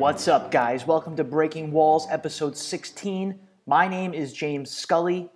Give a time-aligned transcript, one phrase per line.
[0.00, 0.86] What's up, guys?
[0.86, 3.38] Welcome to Breaking Walls, episode 16.
[3.66, 5.28] My name is James Scully.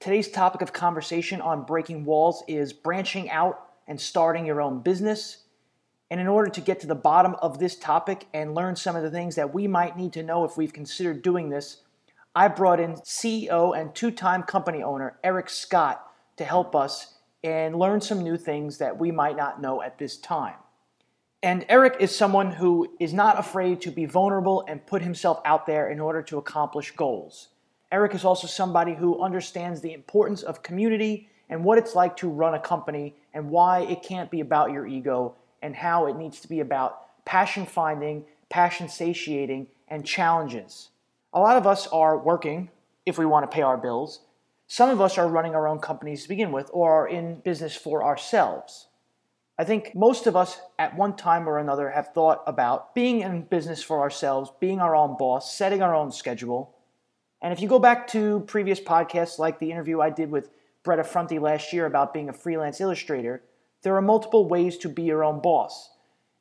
[0.00, 5.44] Today's topic of conversation on Breaking Walls is branching out and starting your own business.
[6.10, 9.02] And in order to get to the bottom of this topic and learn some of
[9.02, 11.82] the things that we might need to know if we've considered doing this,
[12.34, 16.02] I brought in CEO and two time company owner Eric Scott
[16.38, 20.16] to help us and learn some new things that we might not know at this
[20.16, 20.54] time.
[21.46, 25.64] And Eric is someone who is not afraid to be vulnerable and put himself out
[25.64, 27.50] there in order to accomplish goals.
[27.92, 32.28] Eric is also somebody who understands the importance of community and what it's like to
[32.28, 36.40] run a company and why it can't be about your ego and how it needs
[36.40, 40.88] to be about passion finding, passion satiating, and challenges.
[41.32, 42.70] A lot of us are working
[43.06, 44.18] if we want to pay our bills.
[44.66, 47.76] Some of us are running our own companies to begin with or are in business
[47.76, 48.85] for ourselves.
[49.58, 53.42] I think most of us at one time or another have thought about being in
[53.42, 56.74] business for ourselves, being our own boss, setting our own schedule.
[57.40, 60.50] And if you go back to previous podcasts like the interview I did with
[60.82, 63.42] Brett Affronti last year about being a freelance illustrator,
[63.82, 65.90] there are multiple ways to be your own boss.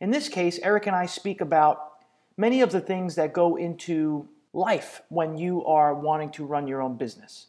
[0.01, 1.93] In this case, Eric and I speak about
[2.37, 6.81] many of the things that go into life when you are wanting to run your
[6.81, 7.47] own business.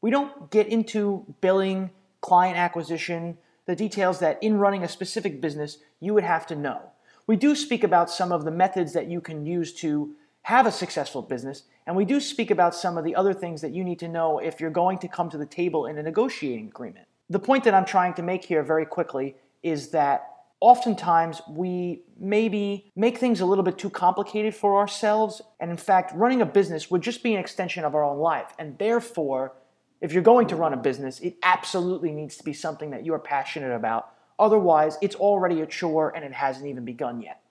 [0.00, 3.38] We don't get into billing, client acquisition,
[3.70, 6.90] the details that in running a specific business you would have to know.
[7.28, 10.72] We do speak about some of the methods that you can use to have a
[10.72, 14.00] successful business, and we do speak about some of the other things that you need
[14.00, 17.06] to know if you're going to come to the table in a negotiating agreement.
[17.28, 20.26] The point that I'm trying to make here very quickly is that
[20.58, 26.12] oftentimes we maybe make things a little bit too complicated for ourselves, and in fact,
[26.16, 29.52] running a business would just be an extension of our own life, and therefore,
[30.00, 33.12] if you're going to run a business, it absolutely needs to be something that you
[33.14, 34.10] are passionate about.
[34.38, 37.42] Otherwise, it's already a chore and it hasn't even begun yet.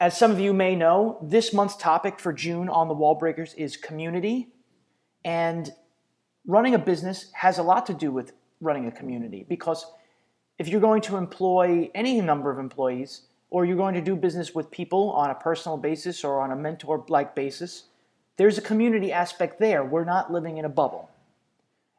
[0.00, 3.54] As some of you may know, this month's topic for June on the Wall Breakers
[3.54, 4.48] is community.
[5.24, 5.70] And
[6.46, 9.86] running a business has a lot to do with running a community because
[10.58, 14.54] if you're going to employ any number of employees or you're going to do business
[14.54, 17.84] with people on a personal basis or on a mentor like basis,
[18.38, 19.84] there's a community aspect there.
[19.84, 21.10] We're not living in a bubble.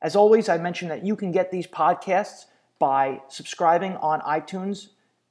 [0.04, 2.46] As always, I mentioned that you can get these podcasts
[2.78, 4.90] by subscribing on iTunes.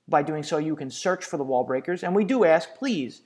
[0.08, 2.02] By doing so, you can search for the Wall Breakers.
[2.02, 3.20] And we do ask, please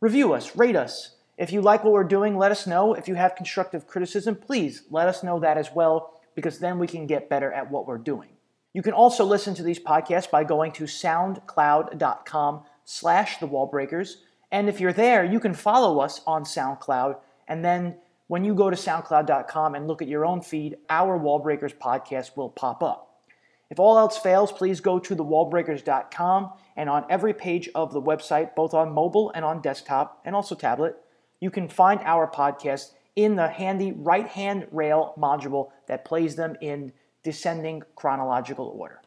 [0.00, 1.14] review us, rate us.
[1.38, 2.94] If you like what we're doing, let us know.
[2.94, 6.88] If you have constructive criticism, please let us know that as well, because then we
[6.88, 8.30] can get better at what we're doing.
[8.72, 14.18] You can also listen to these podcasts by going to soundcloud.com slash the wall breakers.
[14.50, 17.96] And if you're there, you can follow us on SoundCloud and then
[18.30, 22.48] when you go to SoundCloud.com and look at your own feed, our Wallbreakers podcast will
[22.48, 23.22] pop up.
[23.70, 28.54] If all else fails, please go to thewallbreakers.com and on every page of the website,
[28.54, 30.94] both on mobile and on desktop and also tablet,
[31.40, 36.54] you can find our podcast in the handy right hand rail module that plays them
[36.60, 36.92] in
[37.24, 39.02] descending chronological order.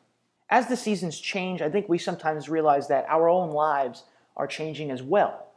[0.50, 4.04] As the seasons change, I think we sometimes realize that our own lives
[4.36, 5.53] are changing as well.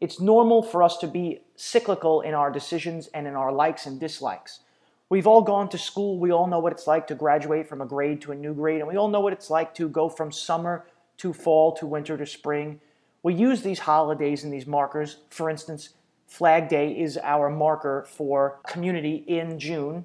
[0.00, 3.98] It's normal for us to be cyclical in our decisions and in our likes and
[3.98, 4.60] dislikes.
[5.08, 6.18] We've all gone to school.
[6.18, 8.80] We all know what it's like to graduate from a grade to a new grade,
[8.80, 12.16] and we all know what it's like to go from summer to fall to winter
[12.16, 12.80] to spring.
[13.22, 15.16] We use these holidays and these markers.
[15.30, 15.90] For instance,
[16.28, 20.04] Flag Day is our marker for community in June,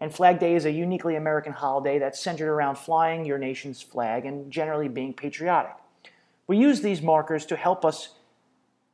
[0.00, 4.26] and Flag Day is a uniquely American holiday that's centered around flying your nation's flag
[4.26, 5.76] and generally being patriotic.
[6.46, 8.16] We use these markers to help us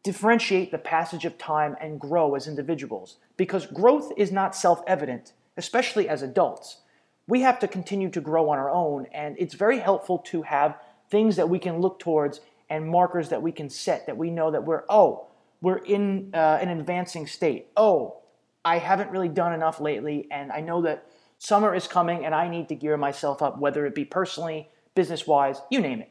[0.07, 5.33] differentiate the passage of time and grow as individuals because growth is not self evident,
[5.57, 6.83] especially as adults.
[7.27, 10.79] We have to continue to grow on our own, and it's very helpful to have
[11.11, 12.41] things that we can look towards
[12.71, 15.27] and markers that we can set that we know that we're, oh,
[15.61, 17.67] we're in uh, an advancing state.
[17.77, 18.19] Oh,
[18.65, 21.05] I haven't really done enough lately, and I know that
[21.39, 25.27] summer is coming and I need to gear myself up, whether it be personally, business
[25.27, 26.11] wise, you name it.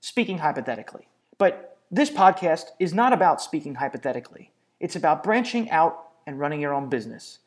[0.00, 1.08] Speaking hypothetically.
[1.38, 4.50] But this podcast is not about speaking hypothetically,
[4.80, 7.40] it's about branching out and running your own business.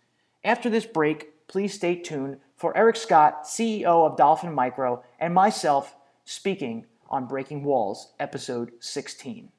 [0.44, 5.96] After this break, please stay tuned for Eric Scott, CEO of Dolphin Micro, and myself
[6.26, 9.50] speaking on Breaking Walls, episode 16.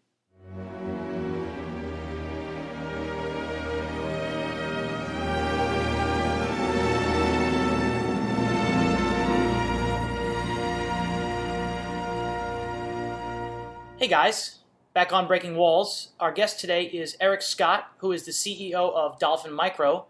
[13.99, 14.59] Hey guys,
[14.97, 19.19] Back on Breaking Walls, our guest today is Eric Scott, who is the CEO of
[19.19, 20.07] Dolphin Micro.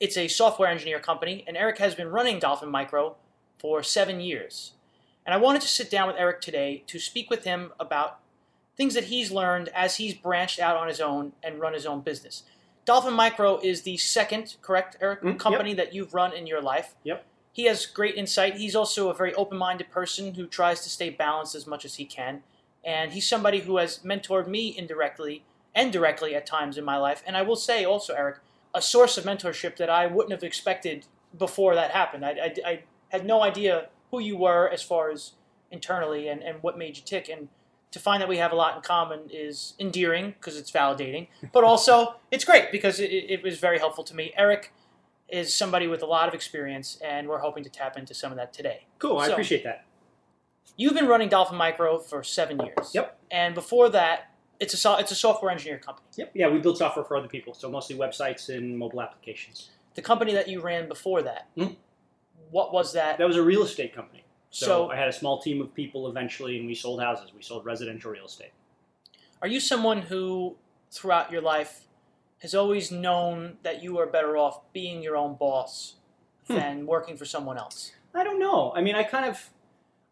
[0.00, 3.16] It's a software engineer company, and Eric has been running Dolphin Micro
[3.58, 4.72] for seven years.
[5.24, 8.20] And I wanted to sit down with Eric today to speak with him about
[8.76, 12.02] things that he's learned as he's branched out on his own and run his own
[12.02, 12.42] business.
[12.84, 16.94] Dolphin Micro is the second, correct, Eric, Mm, company that you've run in your life.
[17.02, 17.24] Yep.
[17.50, 18.56] He has great insight.
[18.58, 21.94] He's also a very open minded person who tries to stay balanced as much as
[21.94, 22.42] he can.
[22.84, 25.44] And he's somebody who has mentored me indirectly
[25.74, 27.22] and directly at times in my life.
[27.26, 28.38] And I will say also, Eric,
[28.74, 32.24] a source of mentorship that I wouldn't have expected before that happened.
[32.24, 35.32] I, I, I had no idea who you were as far as
[35.70, 37.28] internally and, and what made you tick.
[37.28, 37.48] And
[37.90, 41.64] to find that we have a lot in common is endearing because it's validating, but
[41.64, 44.32] also it's great because it, it was very helpful to me.
[44.36, 44.72] Eric
[45.28, 48.38] is somebody with a lot of experience, and we're hoping to tap into some of
[48.38, 48.86] that today.
[48.98, 49.18] Cool.
[49.18, 49.84] I appreciate that.
[50.76, 52.92] You've been running Dolphin Micro for seven years.
[52.94, 53.18] Yep.
[53.30, 56.06] And before that, it's a so- it's a software engineer company.
[56.16, 56.30] Yep.
[56.34, 59.70] Yeah, we build software for other people, so mostly websites and mobile applications.
[59.94, 61.76] The company that you ran before that, Mhm.
[62.50, 63.18] what was that?
[63.18, 64.24] That was a real estate company.
[64.50, 67.32] So, So- I had a small team of people eventually, and we sold houses.
[67.34, 68.52] We sold residential real estate.
[69.42, 70.56] Are you someone who,
[70.90, 71.82] throughout your life,
[72.40, 75.96] has always known that you are better off being your own boss
[76.46, 76.54] Hmm.
[76.54, 77.92] than working for someone else?
[78.14, 78.72] I don't know.
[78.74, 79.50] I mean, I kind of,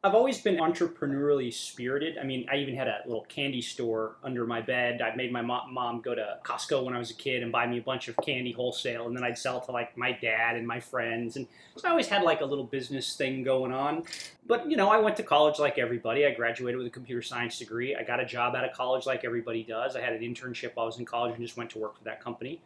[0.07, 2.17] I've always been entrepreneurially spirited.
[2.17, 5.03] I mean, I even had a little candy store under my bed.
[5.03, 7.67] I made my mo- mom go to Costco when I was a kid and buy
[7.67, 10.65] me a bunch of candy wholesale, and then I'd sell to like my dad and
[10.65, 11.35] my friends.
[11.35, 14.05] And so I always had like a little business thing going on.
[14.47, 16.25] But you know, I went to college like everybody.
[16.25, 17.97] I graduated with a computer science degree.
[17.97, 19.97] I got a job out of college like everybody does.
[19.97, 22.05] I had an internship while I was in college and just went to work for
[22.05, 22.61] that company.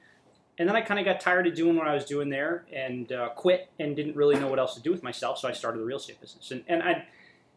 [0.59, 3.11] And then I kind of got tired of doing what I was doing there and
[3.13, 5.39] uh, quit and didn't really know what else to do with myself.
[5.39, 6.51] So I started the real estate business.
[6.51, 7.07] And, and I,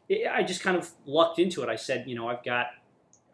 [0.09, 1.69] I just kind of lucked into it.
[1.69, 2.67] I said, you know, I've got,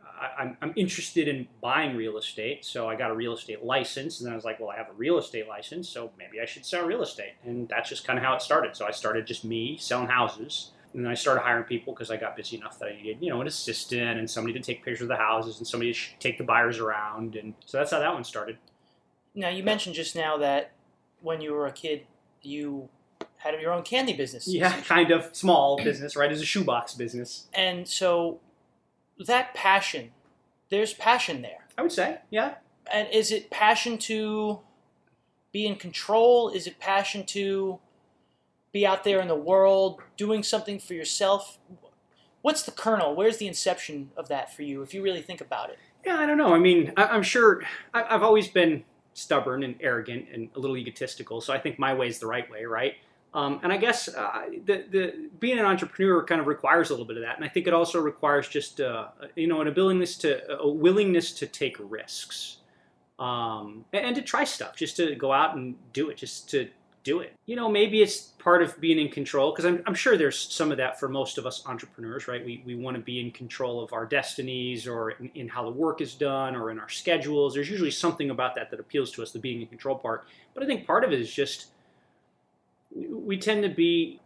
[0.04, 2.63] I, I'm, I'm interested in buying real estate.
[2.63, 4.19] So I got a real estate license.
[4.19, 5.89] And then I was like, well, I have a real estate license.
[5.89, 7.33] So maybe I should sell real estate.
[7.44, 8.75] And that's just kind of how it started.
[8.75, 10.71] So I started just me selling houses.
[10.94, 13.30] And then I started hiring people because I got busy enough that I needed, you
[13.30, 16.38] know, an assistant and somebody to take pictures of the houses and somebody to take
[16.38, 17.36] the buyers around.
[17.36, 18.57] And so that's how that one started.
[19.36, 20.71] Now, you mentioned just now that
[21.21, 22.06] when you were a kid,
[22.42, 22.89] you
[23.40, 24.48] had of your own candy business.
[24.48, 26.32] Yeah, kind of small business, right?
[26.32, 28.40] As a shoebox business, And so
[29.26, 30.12] that passion,
[30.70, 31.68] there's passion there.
[31.78, 32.20] I would say.
[32.30, 32.56] Yeah.
[32.92, 34.60] And is it passion to
[35.54, 36.50] be in control?
[36.50, 37.80] Is it passion to
[38.74, 41.60] be out there in the world doing something for yourself?
[42.42, 43.16] What's the kernel?
[43.16, 45.80] Where's the inception of that for you, if you really think about it?
[46.06, 46.54] Yeah, I don't know.
[46.54, 47.64] I mean, I, I'm sure
[47.94, 48.84] I, I've always been
[49.14, 52.50] stubborn and arrogant and a little egotistical, so I think my way is the right
[52.50, 52.96] way, right?
[53.34, 57.06] Um, and I guess uh, the, the being an entrepreneur kind of requires a little
[57.06, 60.04] bit of that, and I think it also requires just uh, you know an ability
[60.06, 62.58] to a willingness to take risks,
[63.20, 66.70] um, and, and to try stuff, just to go out and do it, just to
[67.04, 67.34] do it.
[67.46, 70.72] You know, maybe it's part of being in control because I'm, I'm sure there's some
[70.72, 72.44] of that for most of us entrepreneurs, right?
[72.44, 75.72] We, we want to be in control of our destinies or in, in how the
[75.72, 77.54] work is done or in our schedules.
[77.54, 80.26] There's usually something about that that appeals to us, the being in control part.
[80.54, 81.68] But I think part of it is just
[82.96, 84.20] we tend to be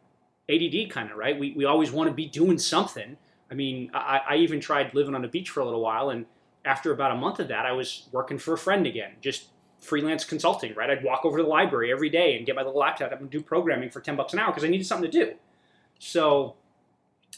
[0.49, 1.37] ADD kind of, right?
[1.37, 3.17] We, we always want to be doing something.
[3.51, 6.25] I mean, I, I even tried living on a beach for a little while, and
[6.65, 9.47] after about a month of that, I was working for a friend again, just
[9.79, 10.89] freelance consulting, right?
[10.89, 13.29] I'd walk over to the library every day and get my little laptop up and
[13.29, 15.33] do programming for 10 bucks an hour because I needed something to do.
[15.99, 16.55] So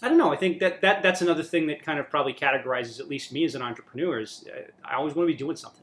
[0.01, 0.32] I don't know.
[0.32, 3.46] I think that, that that's another thing that kind of probably categorizes at least me
[3.46, 5.82] as an entrepreneur is uh, I always want to be doing something.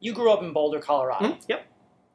[0.00, 1.26] You grew up in Boulder, Colorado.
[1.26, 1.66] Mhm, Yep.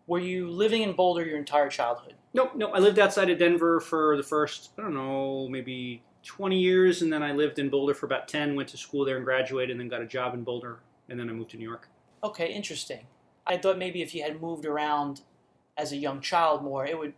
[0.09, 2.15] Were you living in Boulder your entire childhood?
[2.33, 2.71] Nope, nope.
[2.73, 7.13] I lived outside of Denver for the first, I don't know, maybe 20 years, and
[7.13, 9.79] then I lived in Boulder for about 10, went to school there and graduated, and
[9.79, 11.89] then got a job in Boulder, and then I moved to New York.
[12.23, 13.05] Okay, interesting.
[13.45, 15.21] I thought maybe if you had moved around
[15.77, 17.13] as a young child more, it would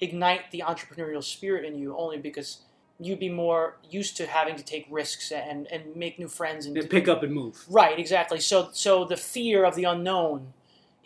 [0.00, 2.62] ignite the entrepreneurial spirit in you only because
[3.00, 6.78] you'd be more used to having to take risks and, and make new friends and
[6.78, 7.64] And pick up and move.
[7.68, 10.52] right exactly so so the fear of the unknown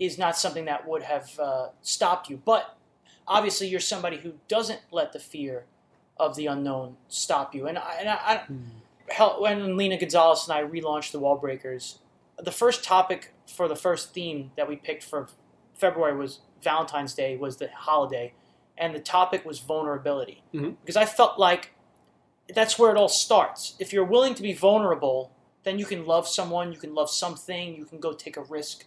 [0.00, 2.76] is not something that would have uh, stopped you but
[3.28, 5.64] obviously you're somebody who doesn't let the fear
[6.18, 8.42] of the unknown stop you and I, and I, I
[9.12, 11.98] hell, when Lena Gonzalez and I relaunched the Wall Breakers,
[12.38, 15.28] the first topic for the first theme that we picked for
[15.74, 18.32] February was Valentine's Day was the holiday,
[18.78, 20.76] and the topic was vulnerability Mhm.
[20.80, 21.70] because I felt like
[22.54, 23.74] that's where it all starts.
[23.78, 25.32] If you're willing to be vulnerable,
[25.64, 28.86] then you can love someone, you can love something, you can go take a risk.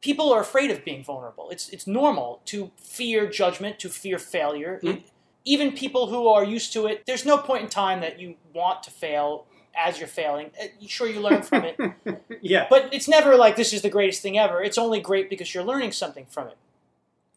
[0.00, 1.50] People are afraid of being vulnerable.
[1.50, 4.80] It's it's normal to fear judgment, to fear failure.
[4.82, 4.96] Mhm.
[4.98, 5.02] It-
[5.46, 8.82] even people who are used to it, there's no point in time that you want
[8.82, 10.50] to fail as you're failing.
[10.60, 11.78] Uh, Sure, you learn from it,
[12.42, 12.66] yeah.
[12.68, 14.62] but it's never like this is the greatest thing ever.
[14.62, 16.58] It's only great because you're learning something from it.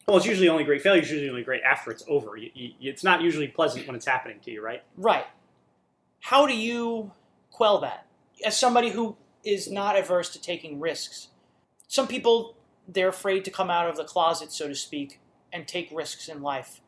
[0.05, 0.81] Well, it's usually only great.
[0.81, 2.35] Failure is usually only great after it's over.
[2.35, 4.83] You, you, it's not usually pleasant when it's happening to you, right?
[4.97, 5.25] Right.
[6.19, 7.11] How do you
[7.51, 8.05] quell that?
[8.45, 9.15] As somebody who
[9.45, 11.29] is not averse to taking risks,
[11.93, 12.57] some people
[12.87, 15.19] they're afraid to come out of the closet, so to speak,
[15.53, 16.81] and take risks in life.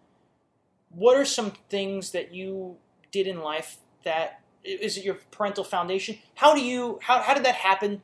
[0.89, 2.77] What are some things that you
[3.11, 6.17] did in life that is it your parental foundation?
[6.33, 8.01] How do you how how did that happen?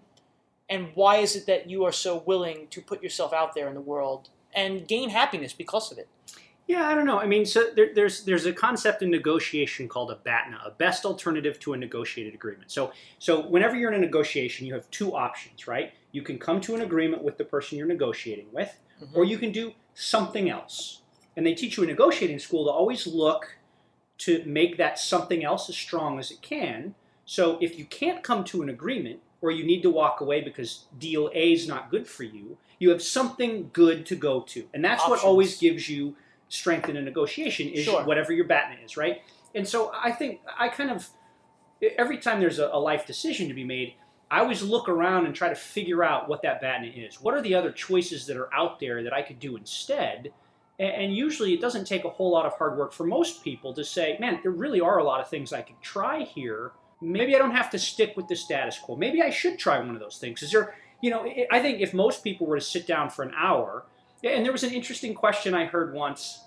[0.70, 3.74] And why is it that you are so willing to put yourself out there in
[3.74, 6.08] the world and gain happiness because of it?
[6.68, 7.20] Yeah, I don't know.
[7.20, 11.04] I mean, so there, there's there's a concept in negotiation called a BATNA, a best
[11.04, 12.70] alternative to a negotiated agreement.
[12.70, 15.94] So so whenever you're in a negotiation, you have two options, right?
[16.12, 19.18] You can come to an agreement with the person you're negotiating with, mm-hmm.
[19.18, 21.02] or you can do something else.
[21.36, 23.58] And they teach you in negotiating school to always look
[24.20, 26.96] to make that something else as strong as it can.
[27.26, 30.86] So if you can't come to an agreement, or you need to walk away because
[31.00, 34.68] deal A is not good for you, you have something good to go to.
[34.74, 35.22] And that's Options.
[35.24, 36.16] what always gives you
[36.48, 38.04] strength in a negotiation is sure.
[38.04, 39.22] whatever your BATNA is, right?
[39.56, 41.10] And so I think I kind of
[41.98, 43.96] every time there's a, a, life decision to be made,
[44.32, 47.22] I always look around and try to figure out what that BATNA is.
[47.22, 50.32] What are the other choices that are out there that I could do instead?
[50.80, 53.74] And, and usually it doesn't take a whole lot of hard work for most people
[53.74, 56.72] to say, man, there really are a lot of things I could try here.
[57.02, 58.96] Maybe I don't have to stick with the status quo.
[58.96, 60.42] Maybe I should try one of those things.
[60.42, 63.34] Is there, you know, I think if most people were to sit down for an
[63.36, 63.86] hour
[64.24, 66.44] and there was an interesting question I heard once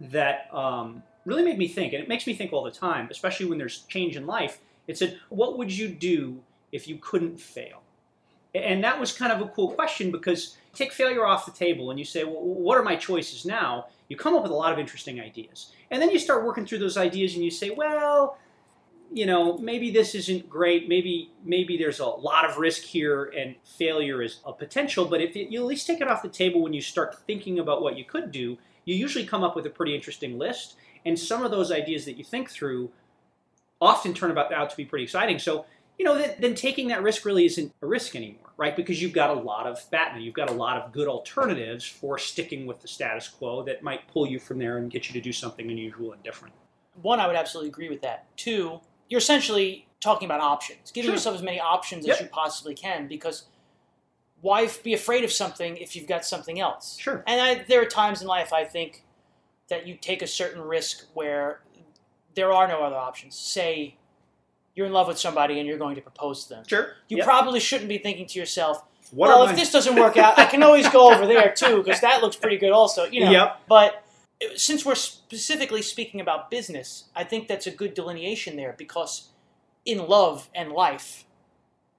[0.00, 3.46] that um, really made me think, and it makes me think all the time, especially
[3.46, 4.60] when there's change in life.
[4.86, 6.42] It said, What would you do
[6.72, 7.82] if you couldn't fail?
[8.54, 11.98] And that was kind of a cool question because take failure off the table and
[11.98, 13.86] you say, Well, what are my choices now?
[14.08, 15.72] You come up with a lot of interesting ideas.
[15.90, 18.38] And then you start working through those ideas and you say, Well,
[19.12, 20.88] you know, maybe this isn't great.
[20.88, 25.04] Maybe maybe there's a lot of risk here and failure is a potential.
[25.04, 27.82] But if you at least take it off the table when you start thinking about
[27.82, 30.76] what you could do, you usually come up with a pretty interesting list.
[31.04, 32.90] And some of those ideas that you think through
[33.80, 35.38] often turn about out to be pretty exciting.
[35.38, 35.66] So
[35.98, 38.76] you know, then, then taking that risk really isn't a risk anymore, right?
[38.76, 42.18] Because you've got a lot of BATNA, you've got a lot of good alternatives for
[42.18, 45.20] sticking with the status quo that might pull you from there and get you to
[45.20, 46.54] do something unusual and different.
[47.02, 48.26] One, I would absolutely agree with that.
[48.36, 51.14] Two, you're essentially talking about options, giving sure.
[51.14, 52.16] yourself as many options yep.
[52.16, 53.44] as you possibly can because
[54.40, 56.96] why be afraid of something if you've got something else?
[56.98, 57.24] Sure.
[57.26, 59.04] And I, there are times in life I think
[59.68, 61.60] that you take a certain risk where
[62.34, 63.36] there are no other options.
[63.36, 63.96] Say
[64.76, 66.64] you're in love with somebody and you're going to propose to them.
[66.66, 66.92] Sure.
[67.08, 67.26] You yep.
[67.26, 69.56] probably shouldn't be thinking to yourself, what well, if my...
[69.56, 72.58] this doesn't work out, I can always go over there too because that looks pretty
[72.58, 73.04] good also.
[73.04, 73.30] You know.
[73.30, 73.62] Yep.
[73.68, 74.04] But
[74.42, 79.30] uh, since we're specifically speaking about business, I think that's a good delineation there because
[79.84, 81.24] in love and life,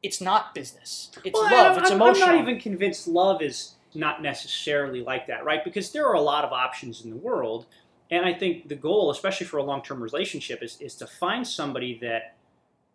[0.04, 1.12] it's not business.
[1.24, 1.78] It's well, love.
[1.78, 2.30] It's I'm, emotional.
[2.30, 5.64] I'm not even convinced love is not necessarily like that, right?
[5.64, 7.66] Because there are a lot of options in the world.
[8.12, 11.48] And I think the goal, especially for a long term relationship, is, is to find
[11.48, 12.37] somebody that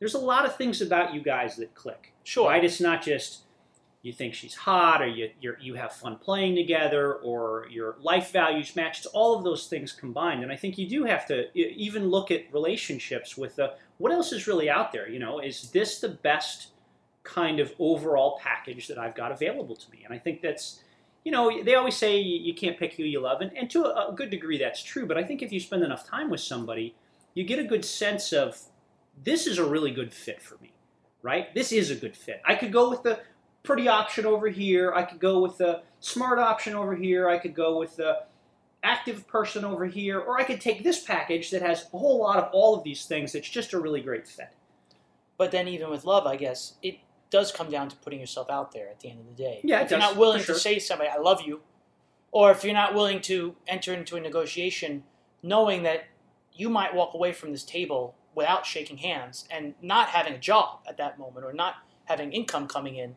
[0.02, 2.12] there's a lot of things about you guys that click.
[2.24, 2.48] Sure.
[2.48, 2.64] Right?
[2.64, 3.42] It's not just
[4.02, 8.32] you think she's hot or you you you have fun playing together or your life
[8.32, 8.98] values match.
[8.98, 10.42] It's all of those things combined.
[10.42, 14.32] And I think you do have to even look at relationships with the what else
[14.32, 15.08] is really out there.
[15.08, 16.72] You know, is this the best
[17.22, 20.02] kind of overall package that I've got available to me?
[20.04, 20.80] And I think that's
[21.24, 24.12] you know, they always say you, can't pick who you love, and, and to a
[24.12, 25.06] good degree that's true.
[25.06, 26.96] But I think if you spend enough time with somebody,
[27.34, 28.60] you get a good sense of
[29.24, 30.72] this is a really good fit for me,
[31.22, 31.54] right?
[31.54, 32.42] This is a good fit.
[32.44, 33.20] I could go with the
[33.62, 34.92] pretty option over here.
[34.92, 37.28] I could go with the smart option over here.
[37.28, 38.24] I could go with the
[38.82, 40.18] active person over here.
[40.18, 43.04] Or I could take this package that has a whole lot of all of these
[43.06, 44.50] things that's just a really great fit.
[45.38, 46.98] But then, even with love, I guess, it
[47.30, 49.60] does come down to putting yourself out there at the end of the day.
[49.64, 50.54] Yeah, if you're not willing sure.
[50.54, 51.62] to say to somebody, I love you,
[52.30, 55.04] or if you're not willing to enter into a negotiation
[55.42, 56.04] knowing that
[56.52, 60.80] you might walk away from this table without shaking hands and not having a job
[60.88, 63.16] at that moment or not having income coming in,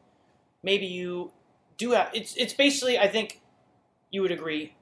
[0.64, 1.32] maybe you
[1.78, 2.10] do have.
[2.14, 3.42] It's it's basically I think
[4.12, 4.76] you would agree.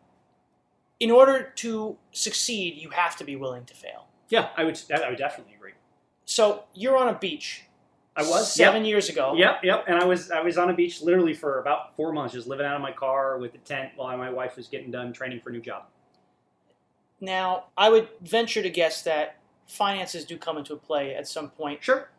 [0.99, 4.07] In order to succeed, you have to be willing to fail.
[4.29, 4.79] Yeah, I would.
[4.91, 5.73] I would definitely agree.
[6.25, 7.65] So you're on a beach.
[8.15, 8.89] I was seven yep.
[8.89, 9.33] years ago.
[9.35, 9.85] Yep, yep.
[9.87, 12.65] And I was I was on a beach literally for about four months, just living
[12.65, 15.49] out of my car with a tent while my wife was getting done training for
[15.49, 15.85] a new job.
[17.19, 21.83] Now, I would venture to guess that finances do come into play at some point.
[21.83, 22.09] Sure.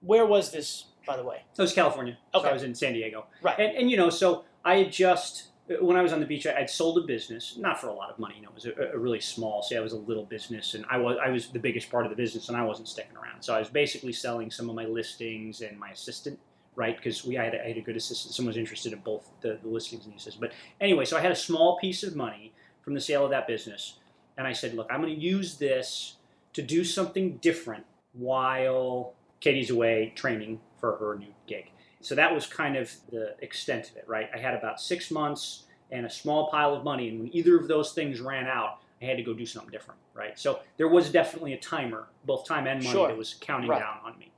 [0.00, 1.42] Where was this, by the way?
[1.56, 2.16] It was California.
[2.34, 2.44] Okay.
[2.44, 3.26] So I was in San Diego.
[3.42, 3.58] Right.
[3.58, 6.46] And, and you know, so I had just uh, when I was on the beach,
[6.46, 8.36] I had sold a business, not for a lot of money.
[8.36, 9.62] You know, it was a, a, really small.
[9.62, 12.10] Say, I was a little business, and I was I was the biggest part of
[12.10, 13.42] the business, and I wasn't sticking around.
[13.42, 16.38] So I was basically selling some of my listings and my assistant,
[16.74, 16.96] right?
[16.96, 18.34] Because we I had, a, I had a good assistant.
[18.34, 20.40] Someone was interested in both the, the listings and the assistant.
[20.40, 22.52] But anyway, so I had a small piece of money
[22.82, 23.98] from the sale of that business,
[24.36, 26.14] and I said, look, I'm going to use this
[26.58, 27.84] to do something different
[28.14, 31.70] while Katie's away training for her new gig.
[32.00, 34.28] So that was kind of the extent of it, right?
[34.34, 37.68] I had about six months and a small pile of money, and when either of
[37.68, 40.36] those things ran out, I had to go do something different, right?
[40.36, 43.06] So there was definitely a timer, both time and money, Sure.
[43.06, 43.78] that was counting Right.
[43.78, 44.32] down on me.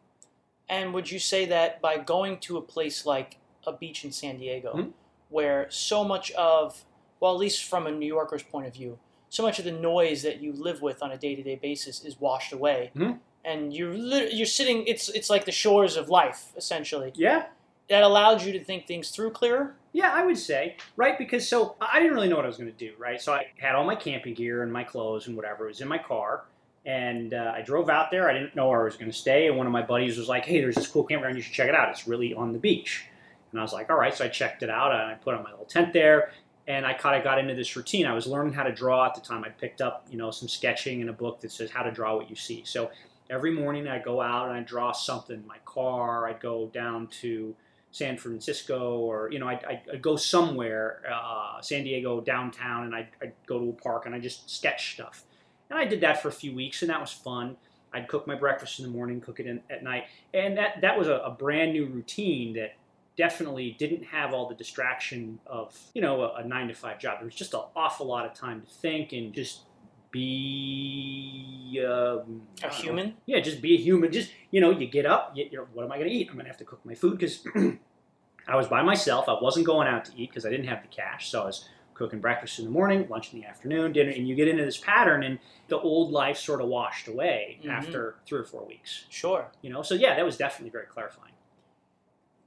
[0.68, 4.36] And would you say that by going to a place like a beach in San
[4.36, 4.92] Diego, Mhm.
[5.30, 6.84] where so much of,
[7.18, 8.98] well, at least from a New Yorker's point of view,
[9.30, 12.04] so much of the noise that you live with on a day to day basis
[12.04, 13.18] is washed away, Mhm.
[13.44, 14.84] and you're you're sitting.
[14.86, 17.12] It's it's like the shores of life essentially.
[17.14, 17.46] Yeah,
[17.88, 19.74] That allowed you to think things through clearer.
[19.92, 21.16] Yeah, I would say, right?
[21.18, 23.20] Because so I didn't really know what I was going to do, right?
[23.20, 25.64] So I had all my camping gear and my clothes and whatever.
[25.64, 26.44] It was in my car.
[26.86, 28.30] And uh, I drove out there.
[28.30, 29.48] I didn't know where I was going to stay.
[29.48, 31.36] And one of my buddies was like, hey, there's this cool campground.
[31.36, 31.90] You should check it out.
[31.90, 33.04] It's really on the beach.
[33.50, 34.14] And I was like, all right.
[34.14, 36.30] So I checked it out and I put on my little tent there.
[36.70, 38.06] And I kind of got into this routine.
[38.06, 39.42] I was learning how to draw at the time.
[39.44, 42.14] I picked up, you know, some sketching in a book that says how to draw
[42.14, 42.62] what you see.
[42.64, 42.90] So
[43.28, 46.28] every morning I'd go out and I'd draw something in my car.
[46.28, 47.56] I'd go down to
[47.90, 52.94] San Francisco or, you know, I'd, I'd, I'd go somewhere, uh, San Diego downtown, and
[52.94, 55.24] I'd, I'd go to a park and I just sketch stuff.
[55.70, 57.56] And I did that for a few weeks, and that was fun.
[57.92, 60.96] I'd cook my breakfast in the morning, cook it in, at night, and that that
[60.96, 62.74] was a, a brand new routine that
[63.16, 67.18] definitely didn't have all the distraction of you know a, a nine to five job.
[67.18, 69.62] There was just an awful lot of time to think and just
[70.12, 72.68] be um, A don't know.
[72.70, 73.14] human.
[73.26, 74.10] Yeah, just be a human.
[74.12, 75.32] Just you know, you get up.
[75.34, 76.28] You, you're, what am I going to eat?
[76.28, 77.46] I'm going to have to cook my food because
[78.48, 79.28] I was by myself.
[79.28, 81.30] I wasn't going out to eat because I didn't have the cash.
[81.30, 84.34] So I was cooking breakfast in the morning, lunch in the afternoon, dinner, and you
[84.34, 85.38] get into this pattern, and
[85.68, 87.68] the old life sort of washed away Mhm.
[87.70, 89.04] after three or four weeks.
[89.10, 89.48] Sure.
[89.60, 91.32] You know, so yeah, that was definitely very clarifying.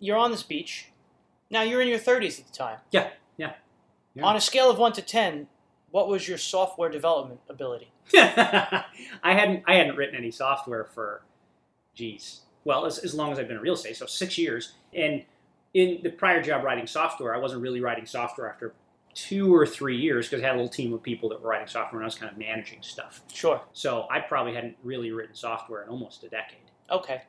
[0.04, 0.90] You're on this beach.
[1.50, 2.80] Now you're in your 30s at the time.
[2.92, 3.54] Yeah, yeah,
[4.14, 4.26] yeah.
[4.26, 5.48] On a scale of one to ten,
[5.92, 7.90] what was your software development ability?
[8.14, 8.84] I
[9.24, 11.24] hadn't I hadn't written any software for,
[11.96, 14.74] geez, well as, as long as I've been in real estate, so six years.
[14.94, 15.24] And
[15.74, 18.74] in the prior job writing software, I wasn't really writing software after
[19.14, 21.68] two or three years because I had a little team of people that were writing
[21.68, 23.22] software and I was kind of managing stuff.
[23.32, 23.62] Sure.
[23.72, 26.72] So I probably hadn't really written software in almost a decade.
[26.92, 27.22] Okay.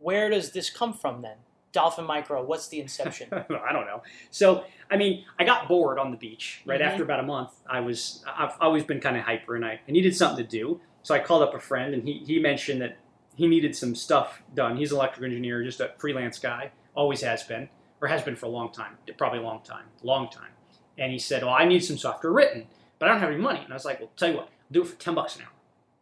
[0.00, 1.36] Where does this come from then?
[1.74, 3.28] Dolphin Micro, what's the inception?
[3.32, 4.02] I don't know.
[4.30, 6.84] So, I mean, I got bored on the beach right Mhm.
[6.86, 7.50] after about a month.
[7.68, 10.80] I was, I've always been kind of hyper and I, I needed something to do.
[11.02, 12.96] So I called up a friend and he, he mentioned that
[13.36, 14.76] he needed some stuff done.
[14.78, 17.68] He's an electrical engineer, just a freelance guy, always has been,
[18.00, 20.52] or has been for a long time, probably a long time, long time.
[20.96, 22.66] And he said, Well, I need some software written,
[23.00, 23.60] but I don't have any money.
[23.64, 25.42] And I was like, Well, tell you what, I'll do it for 10 bucks an
[25.42, 25.50] hour.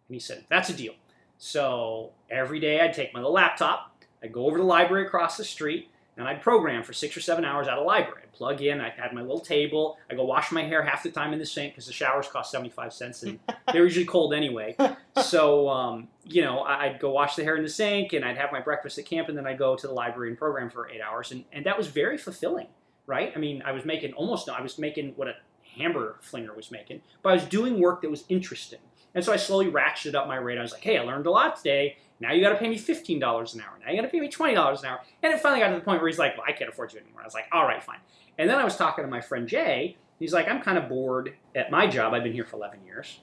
[0.09, 0.93] And he said, That's a deal.
[1.39, 3.92] So every day I'd take my little laptop,
[4.23, 7.21] I'd go over to the library across the street, and I'd program for six or
[7.21, 8.23] seven hours at a library.
[8.25, 11.11] I'd plug in, I had my little table, I'd go wash my hair half the
[11.11, 13.39] time in the sink because the showers cost 75 cents and
[13.73, 14.77] they're usually cold anyway.
[15.23, 18.51] So, um, you know, I'd go wash the hair in the sink and I'd have
[18.51, 21.03] my breakfast at camp and then I'd go to the library and program for eight
[21.03, 21.33] hours.
[21.33, 22.69] And, and that was very fulfilling,
[23.07, 23.31] right?
[23.37, 25.35] I mean, I was making almost, I was making what a
[25.77, 28.79] hamburger flinger was making, but I was doing work that was interesting.
[29.15, 30.59] And so I slowly ratcheted up my rate.
[30.59, 31.99] I was like, hey, I learned a lot today.
[32.23, 33.79] Now you got to pay me $15 an hour.
[33.85, 35.01] Now you got to pay me $20 an hour.
[35.25, 37.01] And it finally got to the point where he's like, well, I can't afford you
[37.01, 37.21] anymore.
[37.21, 37.99] I was like, all right, fine.
[38.39, 39.97] And then I was talking to my friend Jay.
[40.21, 42.15] He's like, I'm kind of bored at my job.
[42.15, 43.19] I've been here for 11 years.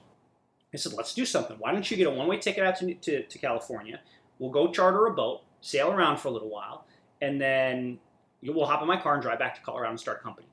[0.74, 1.56] I said, let's do something.
[1.58, 4.00] Why don't you get a one way ticket out to, to, to California?
[4.38, 6.84] We'll go charter a boat, sail around for a little while,
[7.22, 7.98] and then
[8.42, 10.46] we'll hop in my car and drive back to Colorado and start a company.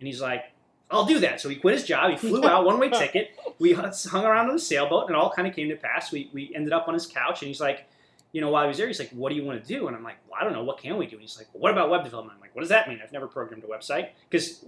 [0.00, 0.44] And he's like,
[0.90, 1.40] I'll do that.
[1.40, 2.10] So he quit his job.
[2.10, 3.30] He flew out, one way ticket.
[3.58, 6.12] We hung around on the sailboat, and it all kind of came to pass.
[6.12, 7.86] We, we ended up on his couch, and he's like,
[8.32, 9.86] you know, while he was there, he's like, what do you want to do?
[9.86, 10.62] And I'm like, well, I don't know.
[10.62, 11.16] What can we do?
[11.16, 12.36] And he's like, well, what about web development?
[12.36, 13.00] I'm like, what does that mean?
[13.02, 14.10] I've never programmed a website.
[14.28, 14.64] Because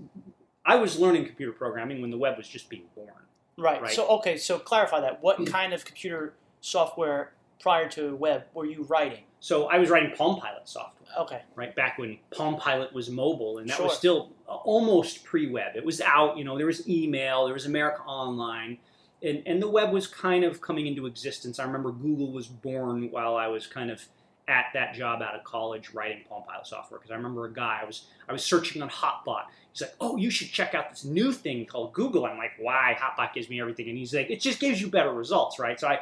[0.64, 3.10] I was learning computer programming when the web was just being born.
[3.56, 3.80] right.
[3.82, 3.94] Right.
[3.94, 5.22] So okay, so clarify that.
[5.22, 5.44] What hmm.
[5.44, 9.24] kind of computer software prior to web were you writing?
[9.40, 10.94] So I was writing Palm Pilot software.
[11.18, 11.42] Okay.
[11.54, 15.74] right back when Palm Pilot was mobile, and that was still uh, almost pre-web.
[15.74, 18.78] It was out, you know, there was email, there was America Online,
[19.22, 21.58] and, and the web was kind of coming into existence.
[21.58, 24.04] I remember Google was born while I was kind of
[24.48, 27.80] at that job out of college writing Palm Pilot software because I remember a guy
[27.82, 29.44] I was I was searching on Hotbot.
[29.72, 32.96] He's like, "Oh, you should check out this new thing called Google." I'm like, "Why?
[32.98, 35.88] Hotbot gives me everything." And he's like, "It just gives you better results, right?" So
[35.88, 36.00] I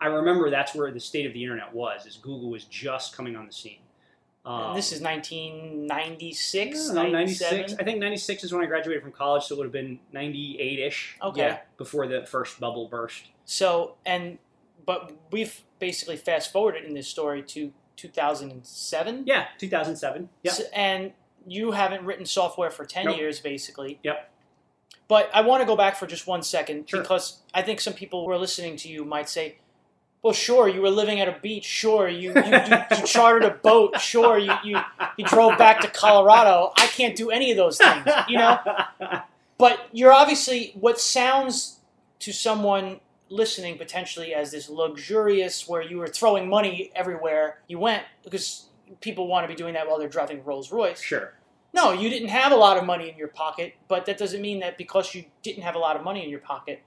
[0.00, 2.06] I remember that's where the state of the internet was.
[2.06, 3.78] Is Google was just coming on the scene.
[4.44, 7.74] Um, this is 1996, I 96.
[7.78, 10.78] I think 96 is when I graduated from college, so it would have been 98
[10.78, 11.16] ish.
[11.22, 11.40] Okay.
[11.40, 13.24] Yeah, before the first bubble burst.
[13.44, 14.38] So and
[14.84, 19.24] but we've basically fast forwarded in this story to 2007.
[19.26, 20.28] Yeah, 2007.
[20.42, 20.52] Yep.
[20.52, 21.12] S- and
[21.46, 23.16] you haven't written software for 10 Nope.
[23.16, 23.98] years, basically.
[24.04, 24.30] Yep.
[25.08, 27.00] But I want to go back for just one second Sure.
[27.00, 29.58] because I think some people who are listening to you might say,
[30.26, 31.64] Well, sure, you were living at a beach.
[31.64, 34.00] Sure, you you, you, you chartered a boat.
[34.00, 34.76] Sure, you, you
[35.16, 36.72] you drove back to Colorado.
[36.76, 38.58] I can't do any of those things, you know.
[39.56, 41.78] But you're obviously what sounds
[42.18, 48.02] to someone listening potentially as this luxurious, where you were throwing money everywhere you went
[48.24, 48.64] because
[49.00, 51.00] people want to be doing that while they're driving Rolls Royce.
[51.00, 51.34] Sure.
[51.72, 54.58] No, you didn't have a lot of money in your pocket, but that doesn't mean
[54.58, 56.82] that because you didn't have a lot of money in your pocket,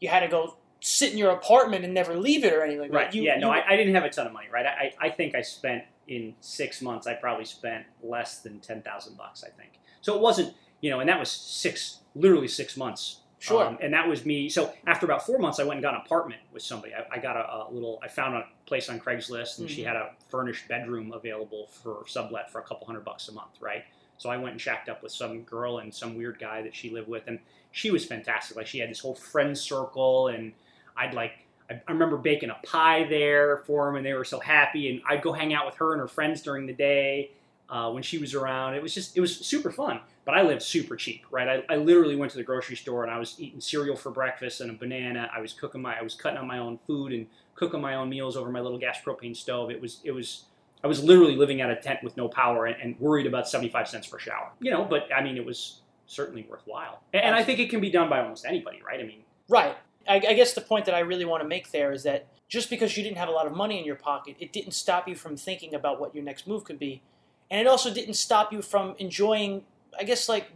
[0.00, 2.92] you had to go sit in your apartment and never leave it or anything like
[2.92, 3.10] Right.
[3.10, 3.14] that.
[3.16, 3.38] You, yeah.
[3.38, 4.48] No, you- I, I didn't have a ton of money.
[4.52, 4.66] Right.
[4.66, 7.06] I, I think I spent in six months.
[7.06, 9.44] I probably spent less than ten thousand bucks.
[9.44, 9.72] I think.
[10.00, 10.54] So it wasn't.
[10.80, 13.20] You know, and that was six, literally six months.
[13.38, 13.64] Sure.
[13.64, 14.48] Um, and that was me.
[14.48, 16.92] So after about four months, I went and got an apartment with somebody.
[16.94, 18.00] I, I got a, a little.
[18.02, 19.86] I found a place on Craigslist, and she Mhm.
[19.86, 23.60] had a furnished bedroom available for sublet for a couple hundred bucks a month.
[23.60, 23.84] Right.
[24.18, 26.90] So I went and shacked up with some girl and some weird guy that she
[26.90, 27.38] lived with, and
[27.72, 28.56] she was fantastic.
[28.56, 30.52] Like she had this whole friend circle, and
[30.96, 31.32] I'd like.
[31.70, 34.90] I I remember baking a pie there for them, and they were so happy.
[34.90, 37.30] And I'd go hang out with her and her friends during the day
[37.72, 38.74] uh, when she was around.
[38.74, 40.00] It was just, it was super fun.
[40.24, 41.64] But I lived super cheap, right?
[41.68, 44.60] I, I literally went to the grocery store and I was eating cereal for breakfast
[44.60, 45.28] and a banana.
[45.34, 47.26] I was cooking my, I was cutting up my own food and
[47.56, 49.70] cooking my own meals over my little gas propane stove.
[49.70, 50.44] It was, it was.
[50.84, 53.48] I was literally living out of a tent with no power and, and worried about
[53.48, 54.50] 75 cents per shower.
[54.60, 57.02] You know, but I mean, it was certainly worthwhile.
[57.12, 59.00] And, and I think it can be done by almost anybody, right?
[59.00, 59.76] I mean, Right.
[60.08, 62.68] I, I guess the point that I really want to make there is that just
[62.70, 65.14] because you didn't have a lot of money in your pocket, it didn't stop you
[65.14, 67.02] from thinking about what your next move could be.
[67.50, 69.64] And it also didn't stop you from enjoying,
[69.98, 70.50] I guess, like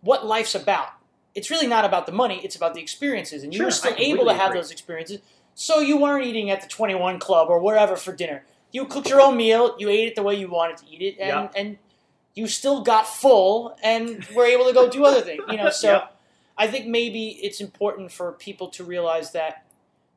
[0.00, 0.88] what life's about.
[1.34, 3.42] It's really not about the money, it's about the experiences.
[3.42, 4.60] And you Sure, were still able to have agree.
[4.60, 5.20] those experiences.
[5.54, 8.44] So you weren't eating at the 21 Club or wherever for dinner.
[8.72, 11.16] You cooked your own meal, you ate it the way you wanted to eat it,
[11.18, 11.48] and, Yeah.
[11.60, 11.78] and
[12.34, 15.42] you still got full and were able to go do other things.
[15.50, 15.90] You know, so.
[15.92, 16.06] Yeah.
[16.58, 19.64] I think maybe it's important for people to realize that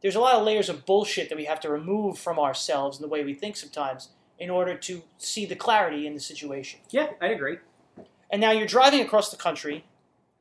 [0.01, 3.03] there's a lot of layers of bullshit that we have to remove from ourselves and
[3.03, 6.79] the way we think sometimes in order to see the clarity in the situation.
[6.89, 7.59] yeah, I'd agree.
[8.31, 9.85] And now you're driving across the country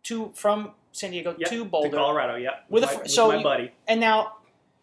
[0.04, 1.90] to from San Diego Yep, to To Boulder.
[1.96, 2.60] Colorado, yeah.
[2.70, 4.36] With a my, fr- with so my you- And now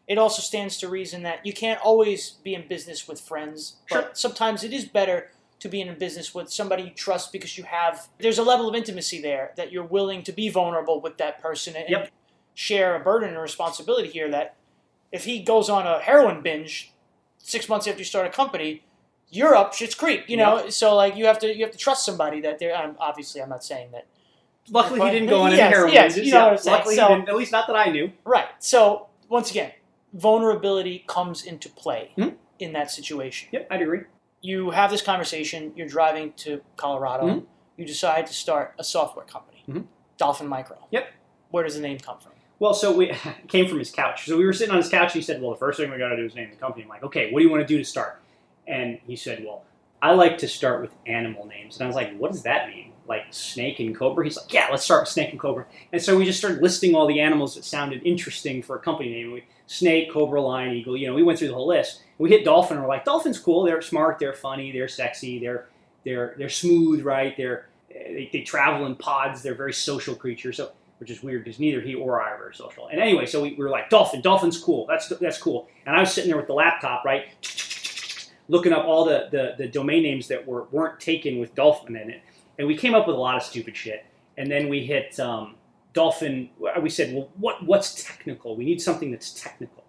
[0.07, 4.03] it also stands to reason that you can't always be in business with friends, Sure.
[4.03, 7.57] but sometimes it is better to be in a business with somebody you trust because
[7.57, 11.17] you have there's a level of intimacy there that you're willing to be vulnerable with
[11.17, 12.11] that person and Yep.
[12.53, 14.55] share a burden and a responsibility here that
[15.11, 16.91] if he goes on a heroin binge
[17.37, 18.83] six months after you start a company
[19.29, 22.05] you're up shit's creek you know so like you have to you have to trust
[22.05, 24.05] somebody that they're I'm, obviously i'm not saying that
[24.69, 25.93] Luckily, he didn't go on Yes, any heroin.
[25.93, 26.43] yes, binges, you know yeah.
[26.43, 26.75] what I'm saying.
[26.77, 27.29] Luckily, So- he didn't.
[27.29, 28.11] At least not that I knew.
[28.25, 28.47] Right.
[28.59, 29.71] So once again,
[30.13, 32.35] vulnerability comes into play Mhm.
[32.59, 33.47] in that situation.
[33.53, 34.01] Yep, I'd agree.
[34.41, 35.73] You have this conversation.
[35.75, 37.25] You're driving to Colorado.
[37.27, 37.45] Mhm.
[37.75, 39.85] You decide to start a software company, Mhm.
[40.17, 40.77] Dolphin Micro.
[40.91, 41.07] Yep.
[41.51, 42.31] Where does the name come from?
[42.59, 44.25] Well, so we it came from his couch.
[44.25, 45.13] So we were sitting on his couch.
[45.13, 46.83] And he said, "Well, the first thing we got to do is name the company."
[46.83, 48.19] I'm like, "Okay, what do you want to do to start?"
[48.67, 49.63] And he said, "Well,
[50.01, 52.93] I like to start with animal names." And I was like, "What does that mean?
[53.07, 56.17] Like snake and cobra?" He's like, "Yeah, let's start with snake and cobra." And so
[56.17, 59.31] we just started listing all the animals that sounded interesting for a company name.
[59.33, 60.97] We, snake, cobra, lion, eagle.
[60.97, 62.01] You know, we went through the whole list.
[62.17, 62.77] We hit dolphin.
[62.77, 63.63] and We're like, "Dolphin's cool.
[63.63, 64.17] They're smart.
[64.19, 64.71] They're funny.
[64.71, 65.39] They're sexy.
[65.39, 65.67] They're
[66.03, 67.35] they're they're smooth, right?
[67.37, 69.43] They're they, they travel in pods.
[69.43, 72.55] They're very social creatures." So which is weird because neither he or I are very
[72.55, 72.87] social.
[72.87, 74.87] And anyway, so we, we were like, Dolphin, Dolphin's cool.
[74.87, 75.67] That's that's cool.
[75.85, 77.25] And I was sitting there with the laptop, right,
[78.47, 82.09] looking up all the, the, the domain names that were weren't taken with Dolphin in
[82.09, 82.21] it,
[82.57, 84.05] and we came up with a lot of stupid shit.
[84.39, 85.55] And then we hit um,
[85.97, 86.51] Dolphin.
[86.79, 88.55] We said, well, what what's technical?
[88.55, 89.83] We need something that's technical.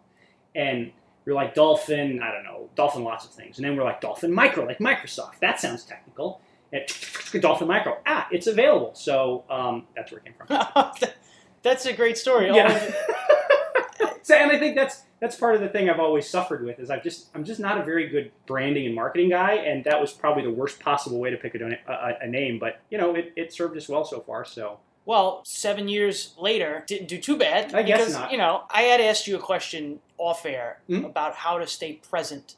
[0.54, 0.90] And
[1.26, 2.22] we are like Dolphin.
[2.22, 3.58] I don't know, Dolphin, lots of things.
[3.58, 5.40] And then we're like Dolphin Micro, like Microsoft.
[5.40, 6.40] That sounds technical.
[6.72, 6.82] And
[7.42, 7.98] Dolphin Micro.
[8.06, 8.92] Ah, it's available.
[8.94, 10.92] So um, that's where it came from.
[11.62, 12.46] That's a great story.
[12.54, 12.78] Yeah.
[14.22, 16.88] so, and I think that's that's part of the thing I've always suffered with is
[16.88, 20.12] I've just I'm just not a very good branding and marketing guy, and that was
[20.12, 22.60] probably the worst possible way to pick a, a, a name.
[22.60, 24.44] But you know, it, it served us well so far.
[24.44, 27.74] So Well, seven years later, didn't do too bad.
[27.74, 28.30] I guess because, not.
[28.30, 31.06] You know, I had asked you a question off air Mhm.
[31.06, 32.56] about how to stay present.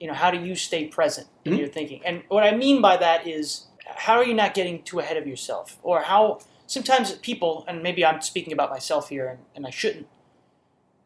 [0.00, 1.58] You know, how do you stay present in Mhm.
[1.60, 2.02] your thinking?
[2.04, 5.28] And what I mean by that is, how are you not getting too ahead of
[5.28, 5.78] yourself?
[5.84, 10.08] Or how sometimes people, and maybe I'm speaking about myself here, and, and I shouldn't.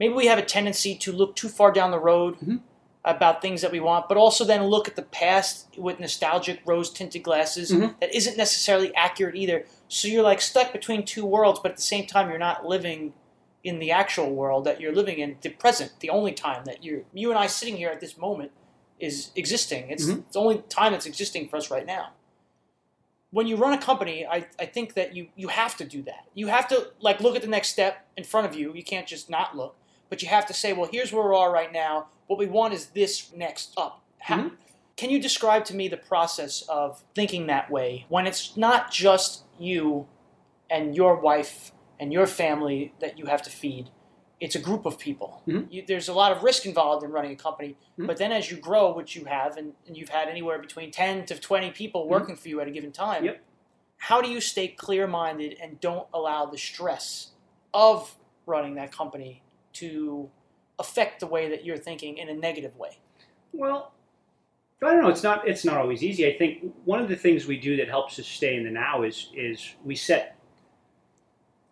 [0.00, 2.60] Maybe we have a tendency to look too far down the road Mhm.
[3.04, 6.88] about things that we want, but also then look at the past with nostalgic rose
[6.90, 8.00] tinted glasses Mhm.
[8.00, 9.66] that isn't necessarily accurate either.
[9.94, 13.12] So you're like stuck between two worlds, but at the same time, you're not living
[13.62, 17.02] in the actual world that you're living in, the present, the only time that you're,
[17.12, 18.50] you and I sitting here at this moment
[18.98, 19.90] is existing.
[19.90, 20.18] It's, Mhm.
[20.24, 22.10] it's the only time that's existing for us right now.
[23.30, 26.24] When you run a company, I, I think that you, you have to do that.
[26.34, 28.74] You have to like look at the next step in front of you.
[28.74, 29.76] You can't just not look.
[30.10, 32.06] but you have to say, well, here's where we are right now.
[32.28, 34.00] What we want is this next up.
[34.20, 34.56] How, Mhm.
[34.96, 39.42] Can you describe to me the process of thinking that way when it's not just
[39.58, 40.06] you
[40.70, 43.90] and your wife and your family that you have to feed?
[44.40, 45.42] It's a group of people.
[45.48, 45.66] Mhm.
[45.70, 48.06] You, there's a lot of risk involved in running a company, Mhm.
[48.06, 51.24] but then as you grow, which you have, and, and you've had anywhere between 10
[51.26, 53.26] to 20 people working for you at a given time, Mm-hmm.
[53.26, 53.42] Yep.
[53.96, 57.30] how do you stay clear minded and don't allow the stress
[57.72, 59.42] of running that company
[59.74, 60.30] to
[60.78, 62.98] affect the way that you're thinking in a negative way?
[63.52, 63.92] Well,
[64.82, 65.08] I don't know.
[65.08, 65.48] It's not.
[65.48, 66.26] It's not always easy.
[66.26, 69.02] I think one of the things we do that helps us stay in the now
[69.02, 70.36] is is we set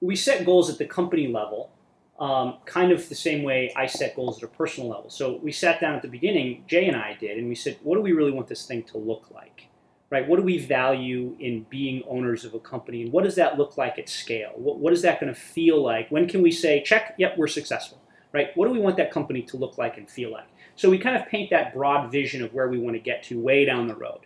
[0.01, 1.71] we set goals at the company level,
[2.19, 5.11] um, kind of the same way I set goals at a personal level.
[5.11, 7.95] So we sat down at the beginning, Jay and I did, and we said, what
[7.97, 9.69] do we really want this thing to look like?
[10.11, 10.29] Right?
[10.29, 13.79] What do we value in being owners of a company, and what does that look
[13.79, 14.53] like at scale?
[14.57, 16.11] What, what is that going to feel like?
[16.11, 17.99] When can we say, check, yep, we're successful?
[18.33, 18.49] Right?
[18.57, 20.47] What do we want that company to look like and feel like?
[20.83, 23.39] So we kind of paint that broad vision of where we want to get to
[23.39, 24.19] way down the road.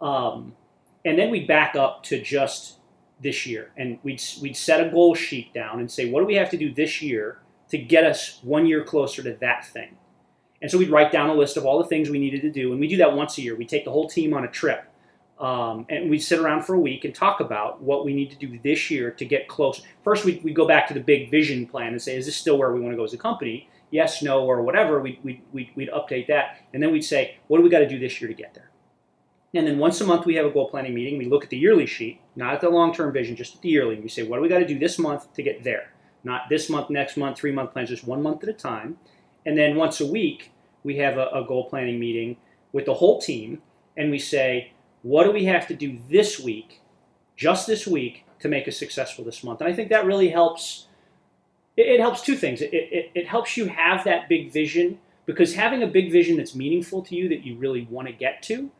[0.00, 0.54] Um,
[1.04, 2.76] and then we back up to just
[3.20, 6.36] this year and we'd, we'd set a goal sheet down and say, what do we
[6.36, 9.96] have to do this year to get us one year closer to that thing?
[10.62, 12.70] And so we'd write down a list of all the things we needed to do.
[12.70, 13.56] And we do that once a year.
[13.56, 14.84] We take the whole team on a trip.
[15.40, 18.36] Um, and we'd sit around for a week and talk about what we need to
[18.36, 19.82] do this year to get close.
[20.04, 22.72] First, we'd go back to the big vision plan and say, is this still where
[22.72, 23.68] we want to go as a company?
[23.90, 25.00] Yes, no, or whatever.
[25.00, 26.58] We'd, we'd, we'd, we'd update that.
[26.72, 28.70] And then we'd say, what do we got to do this year to get there?
[29.54, 31.16] And then once a month, we have a goal planning meeting.
[31.16, 33.70] We look at the yearly sheet, not at the long term vision, just at the
[33.70, 33.98] yearly.
[33.98, 35.92] We say, what do we got to do this month to get there?
[36.22, 38.98] Not this month, next month, three month plans, just one month at a time.
[39.46, 42.36] And then once a week, we have a, a goal planning meeting
[42.72, 43.62] with the whole team.
[43.96, 44.72] And we say,
[45.02, 46.82] what do we have to do this week,
[47.36, 49.62] just this week, to make us successful this month?
[49.62, 50.87] And I think that really helps.
[51.78, 52.60] It, it helps two things.
[52.60, 56.54] It, it, it helps you have that big vision because having a big vision that's
[56.54, 58.70] meaningful to you that you really want to get to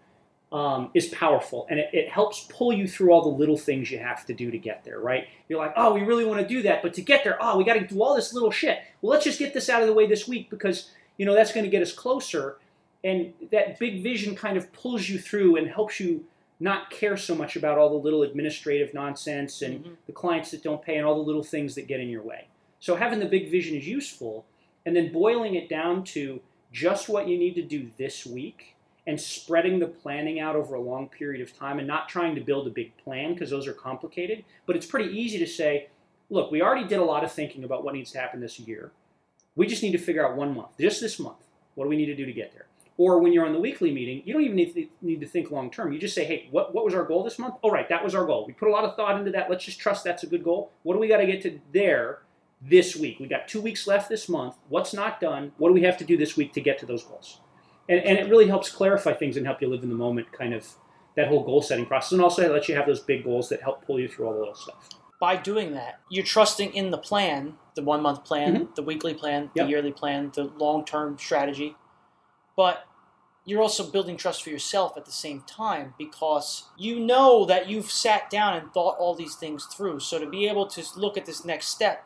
[0.51, 1.67] um, is powerful.
[1.71, 4.51] And it, it helps pull you through all the little things you have to do
[4.51, 5.29] to get there right?
[5.49, 6.83] You're like oh we really want to do that.
[6.83, 8.81] But to get there oh we got to do all this little shit.
[9.01, 11.53] Well let's just get this out of the way this week because you know that's
[11.53, 12.57] going to get us closer.
[13.05, 16.25] And that big vision kind of pulls you through and helps you
[16.59, 19.91] not care so much about all the little administrative nonsense and Mhm.
[20.07, 22.49] the clients that don't pay and all the little things that get in your way
[22.81, 24.47] so having the big vision is useful
[24.87, 26.41] and then boiling it down to
[26.73, 30.81] just what you need to do this week and spreading the planning out over a
[30.81, 33.73] long period of time and not trying to build a big plan because those are
[33.73, 34.45] complicated.
[34.67, 35.89] But it's pretty easy to say,
[36.29, 38.93] look, we already did a lot of thinking about what needs to happen this year.
[39.57, 41.39] We just need to figure out one month, just this month.
[41.75, 42.67] What do we need to do to get there?
[42.99, 45.51] Or when you're on the weekly meeting, you don't even need to, need to think
[45.51, 45.93] long term.
[45.93, 47.55] You just say, hey, what, what was our goal this month?
[47.63, 48.45] Oh, right, that was our goal.
[48.47, 49.49] We put a lot of thought into that.
[49.49, 50.73] Let's just trust that's a good goal.
[50.83, 52.19] What do we got to get to there
[52.61, 53.19] this week?
[53.21, 54.55] We got two weeks left this month.
[54.69, 55.53] What's not done?
[55.59, 57.41] What do we have to do this week to get to those goals?
[57.89, 60.55] and, and it really helps clarify things and help you live in the moment kind
[60.55, 60.67] of
[61.17, 63.61] that whole goal setting process and also it lets you have those big goals that
[63.63, 64.89] help pull you through all the little stuff
[65.21, 68.75] By doing that, you're trusting in the plan, the one month plan, mm-hmm.
[68.77, 69.69] the weekly plan, the Yep.
[69.71, 71.75] yearly plan, the long term strategy.
[72.57, 72.85] But
[73.45, 77.91] you're also building trust for yourself at the same time because you know that you've
[77.91, 80.01] sat down and thought all these things through.
[80.01, 82.05] So to be able to look at this next step,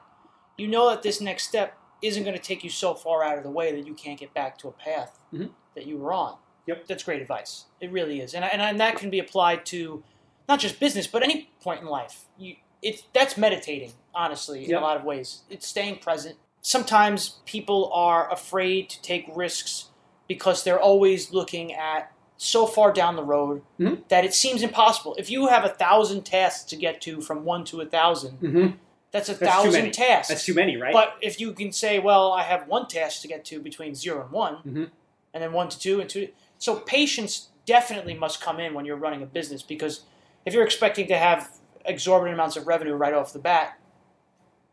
[0.62, 3.44] you know that this next step isn't going to take you so far out of
[3.44, 5.50] the way that you can't get back to a path Mhm.
[5.74, 6.36] that you were on.
[6.66, 6.86] Yep.
[6.86, 7.66] That's great advice.
[7.80, 8.34] It really is.
[8.34, 10.02] And, and, and that can be applied to
[10.48, 12.24] not just business, but any point in life.
[12.38, 14.80] You, it's, that's meditating, honestly, in Yep.
[14.80, 15.42] a lot of ways.
[15.50, 16.36] It's staying present.
[16.60, 19.90] Sometimes people are afraid to take risks
[20.28, 24.02] because they're always looking at so far down the road Mhm.
[24.08, 25.14] that it seems impossible.
[25.16, 28.76] If you have a thousand tasks to get to from one to a 1000 mm-hmm.
[29.12, 30.28] That's a That's thousand tasks.
[30.28, 33.28] that's too many right But if you can say, well, I have one task to
[33.28, 34.90] get to between zero and one, Mhm.
[35.34, 38.96] and then one to two and two, so patience definitely must come in when you're
[38.96, 40.02] running a business because
[40.46, 41.50] if you're expecting to have
[41.84, 43.78] exorbitant amounts of revenue right off the bat,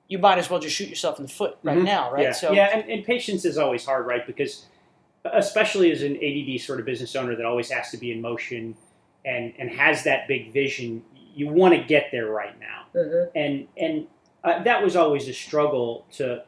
[0.07, 1.83] you might as well just shoot yourself in the foot right Mhm.
[1.83, 2.23] now, right?
[2.23, 4.65] yeah, So yeah and, and patience is always hard right because
[5.25, 8.75] especially as an ADD sort of business owner that always has to be in motion
[9.25, 11.03] and and has that big vision
[11.35, 12.85] you want to get there right now
[13.35, 14.07] and and
[14.43, 16.43] uh, that was always a struggle to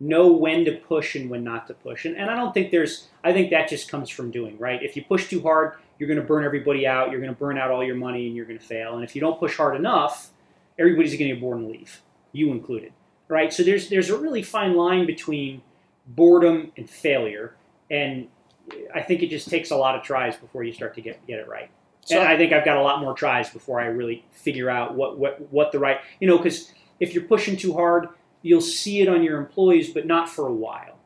[0.00, 2.04] know when to push and when not to push.
[2.04, 4.82] And, and i don't think there's i think that just comes from doing right?
[4.82, 7.56] If you push too hard you're going to burn everybody out you're going to burn
[7.58, 8.94] out all your money and you're going to fail.
[8.96, 10.30] And if you don't push hard enough
[10.78, 12.02] everybody's going to get bored and leave
[12.32, 12.92] you included
[13.28, 13.52] right?
[13.52, 15.62] So there's there's a really fine line between
[16.06, 17.56] boredom and failure.
[17.90, 18.28] And
[18.94, 21.38] i think it just takes a lot of tries before you start to get get
[21.38, 21.70] it right.
[22.04, 24.94] So- and I think I've got a lot more tries before I really figure out
[24.94, 28.08] what what what the right you know because if you're pushing too hard,
[28.42, 30.98] you'll see it on your employees, but not for a while.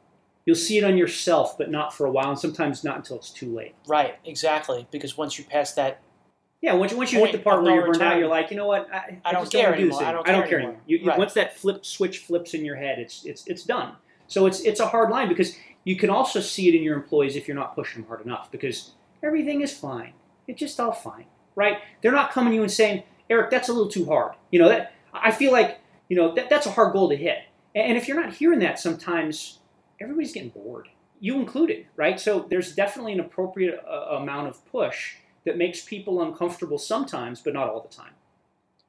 [0.47, 3.31] You'll see it on yourself, but not for a while, and sometimes not until it's
[3.31, 3.75] too late.
[3.87, 4.87] Right, exactly.
[4.91, 6.01] Because once you pass that,
[6.63, 8.67] Yeah, once, once you hit the part where you're burned out, you're like, you know
[8.67, 8.89] what?
[8.93, 9.99] I, I don't just care wanna do anymore.
[10.01, 10.81] this I don't I don't care anymore.
[10.87, 11.19] You, you- Right.
[11.19, 13.93] Once that flip switch flips in your head, it's it's it's done.
[14.27, 17.37] So it's it's a hard line because you can also see it in your employees
[17.37, 20.13] if you're not pushing them hard enough because everything is fine.
[20.49, 21.79] It's just all fine, right?
[22.03, 24.35] They're not coming to you and saying, Eric, that's a little too hard.
[24.51, 27.39] You know that I feel like you know that, that's a hard goal to hit.
[27.75, 29.59] And, if you're not hearing that, sometimes
[30.01, 30.89] everybody's getting bored,
[31.21, 32.19] you included, right?
[32.19, 37.53] So there's definitely an appropriate uh, amount of push that makes people uncomfortable sometimes, but
[37.55, 38.13] not all the time.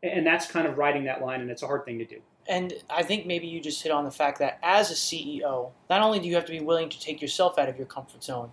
[0.02, 2.22] And and that's kind of riding that line, and it's a hard thing to do.
[2.48, 6.02] and I think maybe you just hit on the fact that as a CEO, not
[6.02, 8.52] only do you have to be willing to take yourself out of your comfort zone,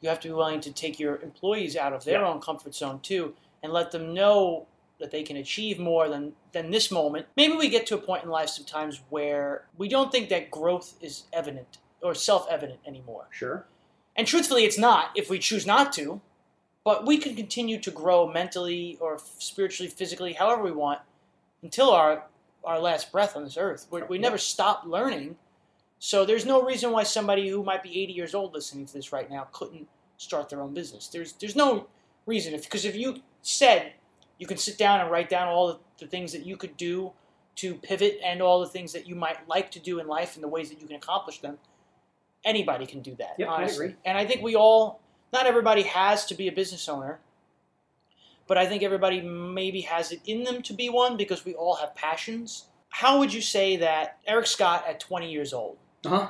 [0.00, 2.28] you have to be willing to take your employees out of their Yeah.
[2.28, 4.66] own comfort zone too, and let them know
[4.98, 7.26] that they can achieve more than than this moment.
[7.36, 10.94] Maybe we get to a point in life sometimes where we don't think that growth
[11.00, 13.26] is evident or self-evident anymore.
[13.30, 13.66] Sure.
[14.16, 16.20] And truthfully, it's not if we choose not to.
[16.84, 21.00] But we can continue to grow mentally or spiritually, physically, however we want,
[21.62, 22.24] until our
[22.64, 23.86] our last breath on this earth.
[23.90, 25.36] we we never stop learning.
[25.98, 29.12] So there's no reason why somebody who might be 80 years old listening to this
[29.12, 31.08] right now couldn't start their own business.
[31.08, 31.88] There's there's no
[32.26, 33.92] reason if because if you said
[34.38, 37.12] you can sit down and write down all the, things that you could do
[37.56, 40.44] to pivot and all the things that you might like to do in life and
[40.44, 41.58] the ways that you can accomplish them,
[42.44, 43.34] anybody can do that.
[43.36, 43.86] Yep, I honestly.
[43.86, 43.96] agree.
[44.04, 45.00] And I think we all,
[45.32, 47.18] not everybody has to be a business owner,
[48.46, 51.74] but I think everybody maybe has it in them to be one because we all
[51.76, 52.66] have passions.
[52.90, 56.28] How would you say that Eric Scott at 20 years old, Uh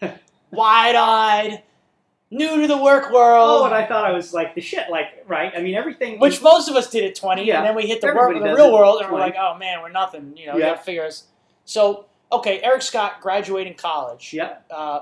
[0.00, 0.12] huh.
[0.50, 1.62] wide eyed,
[2.30, 3.62] new to the work world.
[3.62, 4.90] Oh, and I thought I was like the shit.
[4.90, 5.52] Like, right?
[5.56, 6.18] I mean, everything.
[6.18, 8.54] which most of us did at 20, Yeah, and then we hit the work, the
[8.54, 10.34] real world, and we're like, oh man, we're nothing.
[10.36, 10.70] You know, we Yeah.
[10.70, 11.24] got to figure us.
[11.64, 14.32] So, okay, Eric Scott graduating college.
[14.32, 14.66] Yep.
[14.70, 15.00] Uh,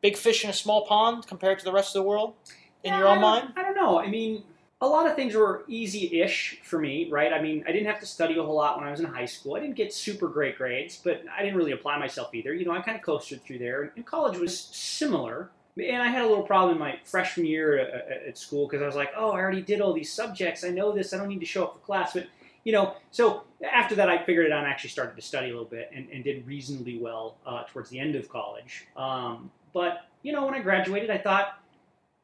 [0.00, 2.34] big fish in a small pond compared to the rest of the world,
[2.82, 3.52] in Yeah, your own mind.
[3.56, 3.98] I don't know.
[4.00, 4.42] I mean,
[4.80, 7.32] a lot of things were easy-ish for me, right?
[7.34, 9.26] I mean, I didn't have to study a whole lot when I was in high
[9.26, 9.54] school.
[9.56, 12.54] I didn't get super great grades, but I didn't really apply myself either.
[12.54, 13.92] You know, I kind of coasted through there.
[13.94, 15.50] And college was similar.
[15.82, 18.86] And I had a little problem in my freshman year at, at school because I
[18.86, 20.64] was like, oh, I already did all these subjects.
[20.64, 21.12] I know this.
[21.12, 22.12] I don't need to show up for class.
[22.14, 22.26] But,
[22.64, 25.52] you know, so after that, I figured it out and actually started to study a
[25.52, 28.86] little bit and, and did reasonably well uh, towards the end of college.
[28.96, 31.60] Um, but, you know, when I graduated, I thought,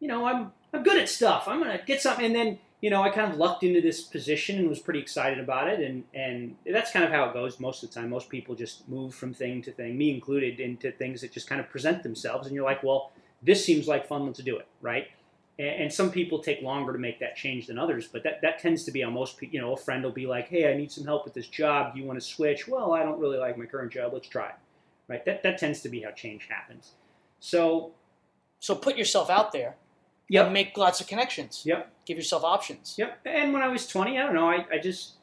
[0.00, 1.48] you know, I'm I'm good at stuff.
[1.48, 4.58] I'm gonna get something, and then you know, I kind of lucked into this position
[4.58, 7.82] and was pretty excited about it, and and that's kind of how it goes most
[7.82, 8.10] of the time.
[8.10, 11.60] Most people just move from thing to thing, me included, into things that just kind
[11.60, 14.26] of present themselves, and you're like, well, this seems like fun.
[14.26, 15.06] Let's do it, right?
[15.58, 18.58] And, and some people take longer to make that change than others, but that, that
[18.58, 19.54] tends to be how most people.
[19.54, 21.94] You know, a friend will be like, hey, I need some help with this job.
[21.94, 22.68] Do you want to switch?
[22.68, 24.12] Well, I don't really like my current job.
[24.12, 24.56] Let's try it,
[25.08, 25.24] right?
[25.24, 26.92] That that tends to be how change happens.
[27.40, 27.92] So,
[28.60, 29.76] So put yourself out there
[30.28, 30.52] yep.
[30.52, 31.62] make lots of connections.
[31.64, 31.90] Yep.
[32.04, 32.94] Give yourself options.
[32.98, 33.20] Yep.
[33.24, 35.14] And when I was 20, I don't know, I, I just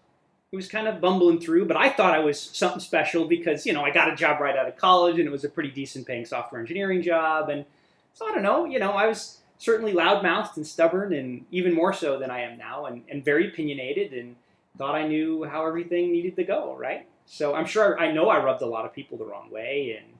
[0.51, 3.73] it was kind of bumbling through, but I thought I was something special because, you
[3.73, 6.05] know, I got a job right out of college and it was a pretty decent
[6.05, 7.49] paying software engineering job.
[7.49, 7.65] And
[8.13, 11.93] so I don't know, you know, I was certainly loudmouthed and stubborn and even more
[11.93, 14.35] so than I am now and, and very opinionated and
[14.77, 17.07] thought I knew how everything needed to go, right?
[17.25, 20.13] So I'm sure I know I rubbed a lot of people the wrong way and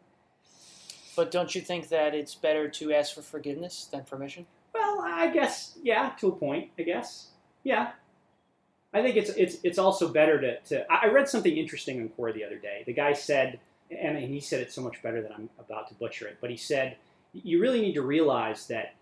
[1.16, 4.46] But don't you think that it's better to ask for forgiveness than permission?
[4.74, 6.72] Well, I guess yeah, to a point.
[6.80, 7.28] I guess
[7.64, 7.92] yeah.
[8.94, 12.34] I think it's it's it's also better to, to I read something interesting on Quora
[12.34, 12.84] the other day.
[12.86, 13.60] The guy said,
[13.92, 16.58] and he said it so much better than I'm about to butcher it, but he
[16.58, 16.98] said
[17.34, 18.96] you really need to realize that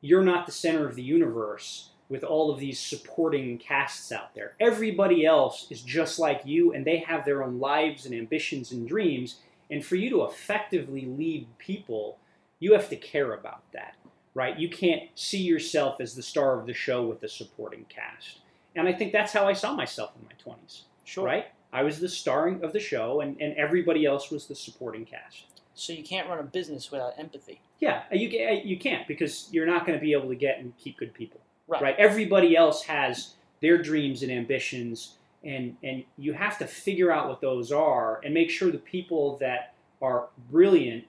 [0.00, 4.54] you're not the center of the universe with all of these supporting casts out there.
[4.60, 8.86] Everybody else is just like you, and they have their own lives and ambitions and
[8.86, 9.36] dreams.
[9.70, 12.18] And for you to effectively lead people,
[12.60, 13.96] you have to care about that
[14.36, 14.58] right?
[14.58, 18.40] You can't see yourself as the star of the show with the supporting cast.
[18.76, 21.24] And I think that's how I saw myself in my 20s, Sure.
[21.24, 21.46] right?
[21.72, 25.44] I was the starring of the show, and, and everybody else was the supporting cast.
[25.76, 27.60] So you can't run a business without empathy.
[27.80, 30.58] Yeah, uh, you, uh, you can't because you're not going to be able to get
[30.58, 31.40] and keep good people,
[31.82, 31.94] Right.
[31.98, 37.42] Everybody else has their dreams and ambitions, and, and you have to figure out what
[37.42, 41.04] those are and make sure the people that are brilliant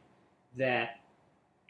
[0.58, 1.00] that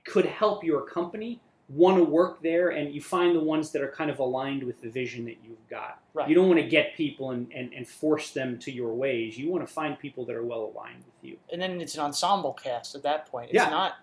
[0.04, 1.39] could help your company
[1.70, 4.82] want to work there and you find the ones that are kind of aligned with
[4.82, 5.99] the vision that you've got.
[6.13, 6.30] Right.
[6.30, 9.38] You don't want to get people and, and, and force them to your ways.
[9.38, 11.38] You want to find people that are well aligned with you.
[11.51, 13.47] And then it's an ensemble cast at that point.
[13.49, 13.70] It's Yeah.
[13.70, 13.95] not.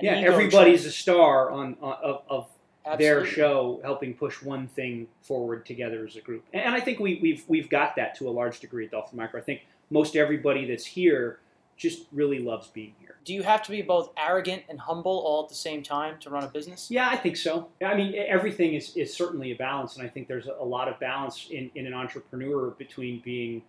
[0.00, 0.92] yeah, everybody's trip.
[0.92, 6.16] a star on, on of, of their show helping push one thing forward together as
[6.16, 6.44] a group.
[6.52, 9.40] And I think we, we've we've got that to a large degree at Dolphin Micro.
[9.40, 11.40] I think most everybody that's here
[11.78, 13.16] just really loves being here.
[13.24, 16.28] Do you have to be both arrogant and humble all at the same time to
[16.30, 16.90] run a business?
[16.90, 17.68] Yeah, I think so.
[17.84, 20.98] I mean, everything is, is certainly a balance, and I think there's a lot of
[20.98, 23.62] balance in, in an entrepreneur between being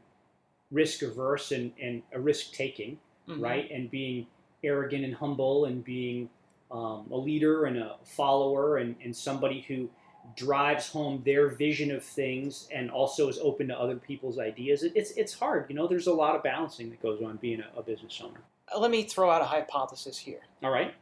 [0.71, 2.97] risk averse and, and a risk taking,
[3.27, 3.41] Mhm.
[3.41, 3.69] right?
[3.71, 4.25] And being
[4.63, 6.29] arrogant and humble and being
[6.71, 9.89] um, a leader and a follower and, and somebody who
[10.35, 14.83] drives home their vision of things and also is open to other people's ideas.
[14.83, 15.65] It, it's, it's hard.
[15.69, 18.41] You know, there's a lot of balancing that goes on being a, a business owner.
[18.73, 20.41] Uh, Let me throw out a hypothesis here.
[20.63, 20.93] All right?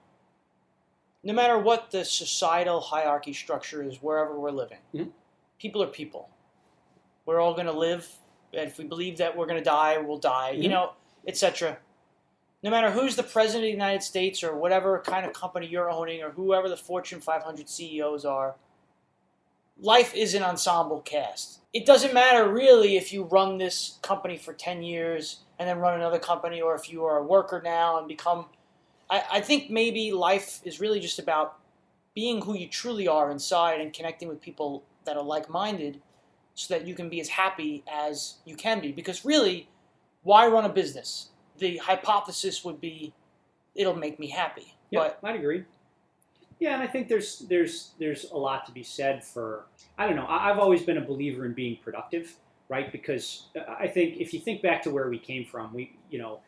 [1.23, 5.09] No matter what the societal hierarchy structure is, wherever we're living, Mhm.
[5.59, 6.29] people are people.
[7.25, 8.07] We're all going to live.
[8.53, 10.51] and If we believe that we're going to die, we'll die.
[10.51, 10.71] You Mhm.
[10.71, 10.93] know,
[11.27, 11.77] etc.
[12.63, 15.89] No matter who's the president of the United States or whatever kind of company you're
[15.91, 18.55] owning or whoever the Fortune 500 CEOs are,
[19.79, 21.59] life is an ensemble cast.
[21.73, 25.95] It doesn't matter really if you run this company for 10 years and then run
[25.95, 28.45] another company or if you are a worker now and become.
[29.09, 31.59] I, I think maybe life is really just about
[32.15, 36.01] being who you truly are inside and connecting with people that are like minded
[36.55, 38.91] so that you can be as happy as you can be.
[38.91, 39.69] Because really,
[40.23, 41.29] why run a business?
[41.59, 43.13] The hypothesis would be
[43.75, 44.75] it'll make me happy.
[44.89, 45.63] Yeah, But I'd agree.
[46.59, 49.65] Yeah, and I think there's there's there's a lot to be said for
[49.97, 50.25] I don't know.
[50.27, 52.35] I've always been a believer in being productive,
[52.67, 52.91] right?
[52.91, 56.19] Because uh, I think if you think back to where we came from, we you
[56.19, 56.39] know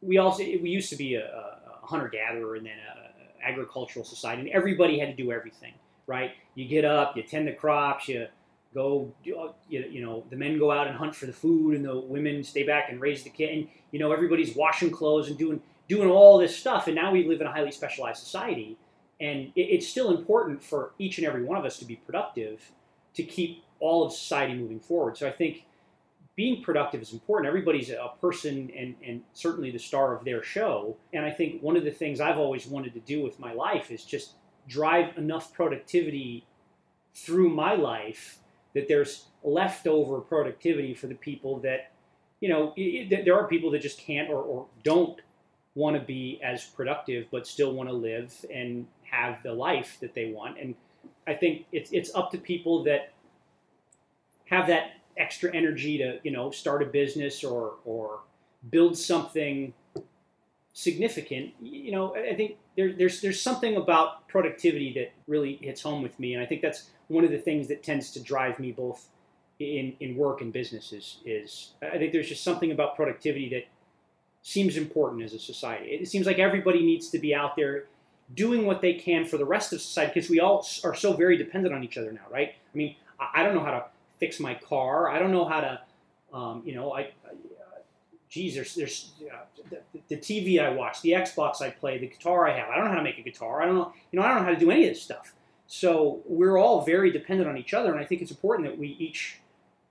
[0.00, 4.42] we also we used to be a, a hunter gatherer and then a agricultural society,
[4.42, 5.74] and everybody had to do everything,
[6.06, 6.30] right?
[6.54, 8.28] You get up, you tend the crops, you
[8.74, 11.98] go you, you know the men go out and hunt for the food and the
[12.00, 15.60] women stay back and raise the kid and you know everybody's washing clothes and doing
[15.88, 18.76] doing all this stuff and now we live in a highly specialized society
[19.20, 22.72] and it, it's still important for each and every one of us to be productive
[23.14, 25.16] to keep all of society moving forward.
[25.16, 25.66] So i think
[26.34, 27.46] being productive is important.
[27.46, 30.96] Everybody's a person and, and certainly the star of their show.
[31.12, 33.90] And i think one of the things i've always wanted to do with my life
[33.90, 34.32] is just
[34.68, 36.46] drive enough productivity
[37.14, 38.38] through my life
[38.74, 41.92] that there's leftover productivity for the people that
[42.40, 45.20] you know i i there are people that just can't or, or don't
[45.74, 50.14] want to be as productive but still want to live and have the life that
[50.14, 50.58] they want.
[50.58, 50.74] And
[51.26, 53.12] i think it's, it's up to people that
[54.46, 58.20] have that extra energy to you know start a business or or
[58.70, 59.72] build something
[60.72, 61.52] significant.
[61.60, 66.18] You know i think there, there's there's something about productivity that really hits home with
[66.18, 66.34] me.
[66.34, 69.08] And i think that's one of the things that tends to drive me both
[69.58, 71.18] in, in work and businesses.
[71.24, 73.64] is i think there's just something about productivity that
[74.42, 75.90] seems important as a society.
[75.90, 77.84] It seems like everybody needs to be out there
[78.34, 81.36] doing what they can for the rest of society because we all are so very
[81.36, 82.94] dependent on each other now right i mean
[83.34, 83.84] i, don't know how to
[84.18, 85.80] fix my car i don't know how to
[86.32, 87.34] um, you know i, I
[88.32, 92.48] geez, there's there's uh, the, the TV I watch, the Xbox I play, the guitar
[92.48, 92.70] I have.
[92.70, 93.62] I don't know how to make a guitar.
[93.62, 95.34] I don't know, you know, I don't know how to do any of this stuff.
[95.66, 98.88] So we're all very dependent on each other, and I think it's important that we
[98.88, 99.38] each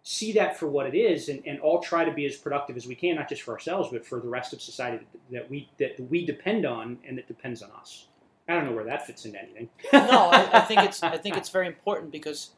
[0.04, 2.88] see that for what it is, and, and all try to be as productive as
[2.88, 6.00] we can, not just for ourselves, but for the rest of society that we that
[6.10, 8.08] we depend on and that depends on us.
[8.52, 9.70] I don't know where that fits into anything.
[9.94, 12.52] no, I, I think it's I think it's very important because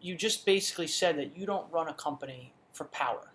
[0.00, 3.32] you just basically said that you don't run a company for power.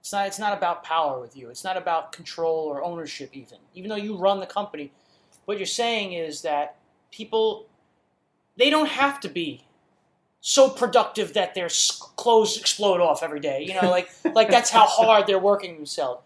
[0.00, 1.50] It's not it's not about power with you.
[1.50, 3.58] It's not about control or ownership even.
[3.74, 4.92] Even though you run the company,
[5.44, 6.76] what you're saying is that
[7.10, 7.66] people
[8.56, 9.64] they don't have to be
[10.40, 11.68] so productive that their
[12.16, 13.64] clothes explode off every day.
[13.64, 16.22] You know, like like that's how hard they're working themselves.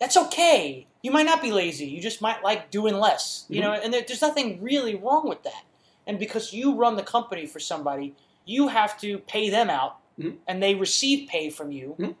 [0.00, 0.86] That's okay.
[1.02, 1.86] You might not be lazy.
[1.86, 3.44] You just might like doing less.
[3.48, 5.64] You know, and there, there's nothing really wrong with that.
[6.06, 8.14] And because you run the company for somebody,
[8.46, 10.38] you have to pay them out, Mhm.
[10.48, 11.94] and they receive pay from you.
[11.98, 12.16] Mhm.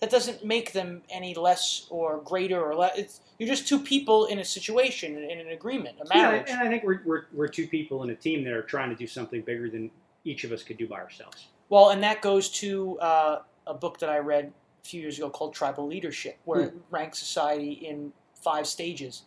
[0.00, 2.96] That doesn't make them any less or greater or less.
[2.98, 6.44] It's, you're just two people in a situation, in an agreement, a marriage.
[6.48, 8.90] Yeah, and I think we're, we're, we're two people in a team that are trying
[8.90, 9.90] to do something bigger than
[10.24, 11.48] each of us could do by ourselves.
[11.68, 14.52] Well, and that goes to uh, a book that I read
[14.84, 18.12] a few years ago called Tribal Leadership, where it ranks society in
[18.42, 19.22] five stages.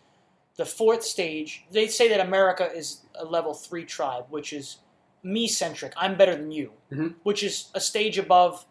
[0.55, 4.77] The fourth stage, they say that America is a level three tribe, which is
[5.23, 5.93] me centric.
[5.97, 7.15] I'm better than you, Mhm.
[7.23, 8.65] which is a stage above.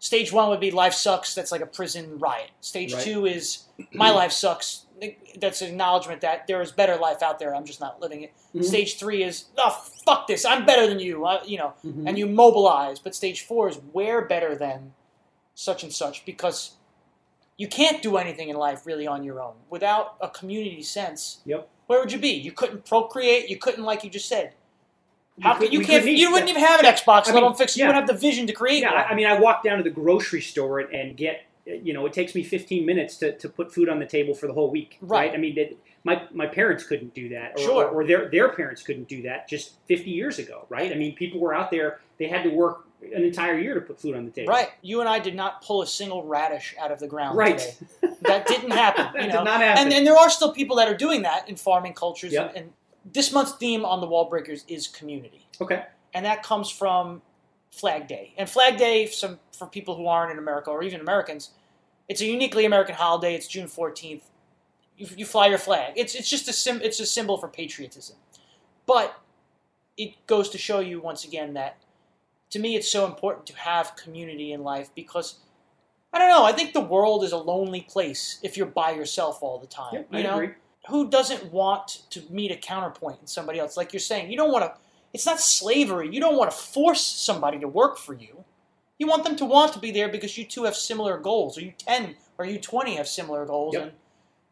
[0.00, 1.34] Stage one would be life sucks.
[1.34, 2.50] That's like a prison riot.
[2.60, 3.02] Stage Right.
[3.02, 4.86] two is my life sucks.
[5.38, 7.54] That's an acknowledgement that there is better life out there.
[7.54, 8.32] I'm just not living it.
[8.54, 8.64] Mhm.
[8.64, 9.70] Stage three is oh
[10.04, 10.44] fuck this.
[10.44, 11.24] I'm better than you.
[11.24, 12.08] I, you know, Mhm.
[12.08, 12.98] and you mobilize.
[12.98, 14.94] But stage four is we're better than
[15.54, 16.72] such and such because
[17.56, 21.40] you can't do anything in life really on your own without a community sense.
[21.44, 21.68] Yep.
[21.86, 22.30] Where would you be?
[22.30, 23.48] You couldn't procreate.
[23.48, 24.54] You couldn't, like you just said.
[25.40, 26.04] How could- you can't?
[26.06, 27.76] You wouldn't even have an Xbox, I let alone fix.
[27.76, 29.04] You wouldn't have the vision to create Yeah, one.
[29.10, 32.34] I mean, I walk down to the grocery store and get you know, it takes
[32.34, 34.98] me 15 minutes to, to put food on the table for the whole week.
[35.00, 35.32] Right.
[35.32, 35.74] I mean, that
[36.04, 37.84] my, my parents couldn't do that, or, Sure.
[37.86, 40.92] or, their their parents couldn't do that just 50 years ago, right?
[40.92, 44.00] I mean, people were out there; they had to work an entire year to put
[44.00, 44.52] food on the table.
[44.52, 44.68] Right.
[44.82, 47.58] You and I did not pull a single radish out of the ground Right.
[47.58, 48.14] today.
[48.22, 49.06] That didn't happen.
[49.14, 49.38] that you know?
[49.38, 49.84] did not happen.
[49.84, 52.32] and, and there are still people that are doing that in farming cultures.
[52.32, 52.48] Yep.
[52.50, 52.72] And, and
[53.12, 55.84] this month's theme on the Wall Breakers is community, okay.
[56.14, 57.20] and that comes from
[57.70, 58.32] Flag Day.
[58.38, 61.50] And Flag Day, some for people who aren't in America or even Americans,
[62.08, 63.34] it's a uniquely American holiday.
[63.34, 64.24] It's June fourteenth.
[64.96, 65.92] You, you fly your flag.
[65.96, 68.16] It's it's just a sim, it's a symbol for patriotism,
[68.86, 69.20] but
[69.98, 71.76] it goes to show you once again that
[72.54, 75.38] to me it's so important to have community in life because.
[76.12, 76.44] I don't know.
[76.44, 79.94] I think the world is a lonely place if you're by yourself all the time.
[79.94, 80.50] Yep, you I know, agree.
[80.88, 83.76] who doesn't want to meet a counterpoint in somebody else?
[83.76, 84.80] Like you're saying, you don't want to.
[85.12, 86.08] It's not slavery.
[86.14, 88.44] You don't want to force somebody to work for you.
[89.00, 91.62] You want them to want to be there because you two have similar goals, or
[91.62, 93.82] you ten or you twenty have similar goals, Yep.
[93.82, 93.92] and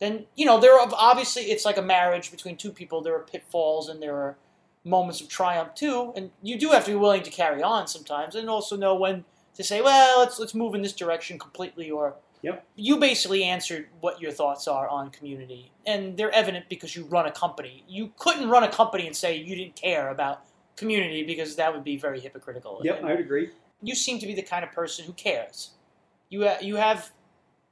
[0.00, 3.02] then you know there are obviously it's like a marriage between two people.
[3.02, 4.36] There are pitfalls and there are
[4.84, 8.34] moments of triumph too, and you do have to be willing to carry on sometimes,
[8.34, 9.24] and also know when
[9.54, 12.66] to say, well, let's let's move in this direction completely, or Yep.
[12.74, 17.26] you basically answered what your thoughts are on community, and they're evident because you run
[17.26, 17.84] a company.
[17.88, 20.42] You couldn't run a company and say you didn't care about
[20.76, 22.80] community because that would be very hypocritical.
[22.82, 23.50] Yep, And I would agree.
[23.82, 25.70] you seem to be the kind of person who cares.
[26.30, 27.12] You ha- you have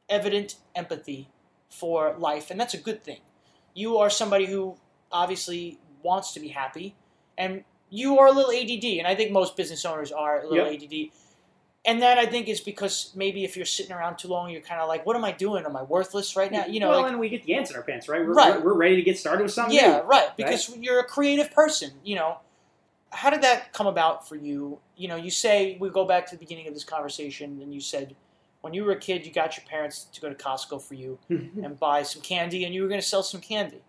[0.09, 1.29] evident empathy
[1.69, 3.21] for life, and that's a good thing.
[3.75, 4.77] You are somebody who
[5.11, 6.95] obviously wants to be happy,
[7.41, 10.67] and you are a little ADD, and I think most business owners are a little
[10.67, 11.11] ADD.
[11.87, 14.83] And that I think is because maybe if you're sitting around too long, you're kind
[14.83, 15.65] of like, "What am I doing?
[15.65, 17.77] Am I worthless right now?" You know, well, like, and we get the ants in
[17.77, 18.21] our pants, right?
[18.21, 18.57] We're, Right.
[18.57, 19.75] We're, we're ready to get started with something.
[19.75, 20.03] yeah, new.
[20.03, 20.37] right.
[20.37, 21.93] Because you're a creative person.
[22.05, 22.39] You know,
[23.13, 24.79] how did that come about for you?
[24.95, 27.81] You know, you say we go back to the beginning of this conversation, and you
[27.81, 28.15] said
[28.61, 31.19] when you were a kid, you got your parents to go to Costco for you
[31.31, 31.65] mm-hmm.
[31.65, 33.81] and buy some candy, and you were going to sell some candy.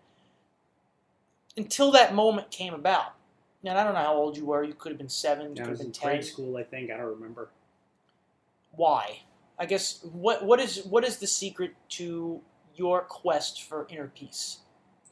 [1.58, 3.14] Until that moment came about.
[3.62, 4.64] Now I don't know how old you were.
[4.64, 5.46] You could have been seven.
[5.46, 6.08] You I could have was been in ten.
[6.10, 6.90] grade school, I think.
[6.90, 7.50] I don't remember.
[8.72, 9.20] Why?
[9.58, 12.40] I guess what what is what is the secret to
[12.74, 14.58] your quest for inner peace?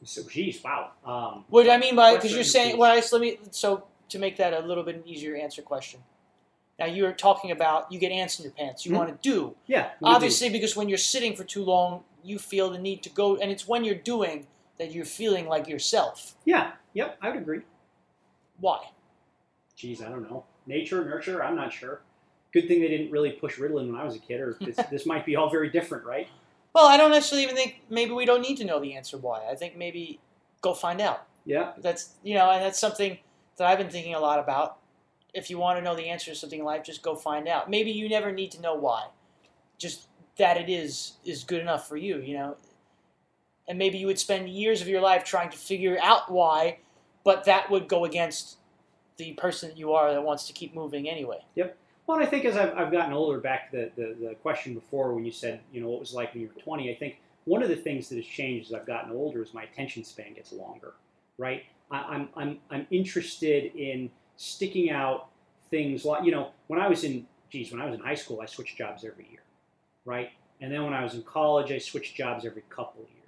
[0.03, 0.91] So, geez, wow.
[1.05, 4.35] Um, What I mean by because you're saying well, I, let me so to make
[4.37, 5.99] that a little bit easier answer question.
[6.79, 8.83] Now you're talking about you get ants in your pants.
[8.85, 8.97] You Mhm.
[8.97, 9.91] want to do yeah.
[10.01, 10.13] we do.
[10.15, 13.51] obviously because when you're sitting for too long, you feel the need to go, and
[13.51, 14.47] it's when you're doing
[14.79, 16.33] that you're feeling like yourself.
[16.45, 16.71] Yeah.
[16.93, 17.19] Yep.
[17.21, 17.61] I would agree.
[18.61, 18.79] Why?
[19.75, 20.45] Geez, I don't know.
[20.65, 21.43] Nature, nurture.
[21.43, 22.01] I'm not sure.
[22.53, 25.05] Good thing they didn't really push Ritalin when I was a kid, or this, this
[25.05, 26.27] might be all very different, right?
[26.73, 29.45] Well, I don't necessarily even think maybe we don't need to know the answer why.
[29.49, 30.19] I think maybe
[30.61, 31.25] go find out.
[31.45, 31.71] Yeah.
[31.79, 33.17] That's you know, and that's something
[33.57, 34.77] that I've been thinking a lot about.
[35.33, 37.69] If you want to know the answer to something in life, just go find out.
[37.69, 39.07] Maybe you never need to know why.
[39.77, 40.07] Just
[40.37, 42.57] that it is is good enough for you, you know.
[43.67, 46.79] And maybe you would spend years of your life trying to figure out why,
[47.23, 48.57] but that would go against
[49.17, 51.39] the person that you are that wants to keep moving anyway.
[51.55, 51.77] Yep.
[52.07, 55.13] Well, I think as I've, I've gotten older, back to the, the, the question before
[55.13, 57.63] when you said, you know, what was like when you were 20, I think one
[57.63, 60.51] of the things that has changed as I've gotten older is my attention span gets
[60.51, 60.93] longer,
[61.37, 61.63] right?
[61.89, 65.27] I, I'm, I'm, I'm interested in sticking out
[65.69, 68.41] things like, you know, when I was in, geez, when I was in high school,
[68.41, 69.41] I switched jobs every year,
[70.05, 70.31] right?
[70.59, 73.20] And then when I was in college, I switched jobs every couple of years.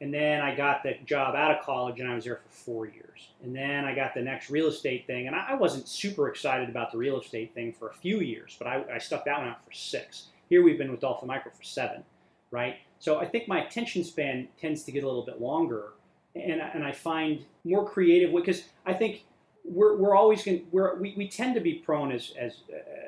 [0.00, 2.86] And then I got the job out of college and I was there for four
[2.86, 3.28] years.
[3.42, 5.26] And then I got the next real estate thing.
[5.26, 8.68] And I wasn't super excited about the real estate thing for a few years, but
[8.68, 10.26] I, I stuck that one out for six.
[10.48, 12.04] Here we've been with Dolphin Micro for seven,
[12.50, 12.76] right?
[13.00, 15.92] So I think my attention span tends to get a little bit longer.
[16.34, 19.24] And, and I find more creative because I think
[19.68, 22.62] we're, we're always going we're, we, we tend to be prone as, as,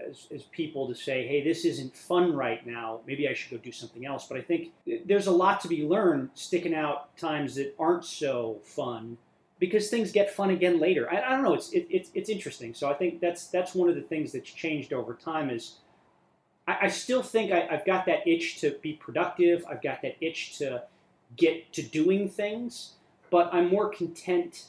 [0.09, 3.01] as, as people to say, hey, this isn't fun right now.
[3.07, 4.27] Maybe I should go do something else.
[4.27, 4.73] But I think
[5.07, 9.17] there's a lot to be learned sticking out times that aren't so fun
[9.59, 11.11] because things get fun again later.
[11.11, 11.55] I, I don't know.
[11.55, 12.75] It's, it, it's, it's interesting.
[12.75, 15.77] So I think that's, that's one of the things that's changed over time is
[16.67, 19.65] I, I still think I, I've got that itch to be productive.
[19.69, 20.85] I've got that itch to
[21.37, 22.95] get to doing things,
[23.31, 24.65] but I'm more content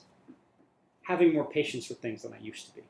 [1.03, 2.81] having more patience with things than I used to be.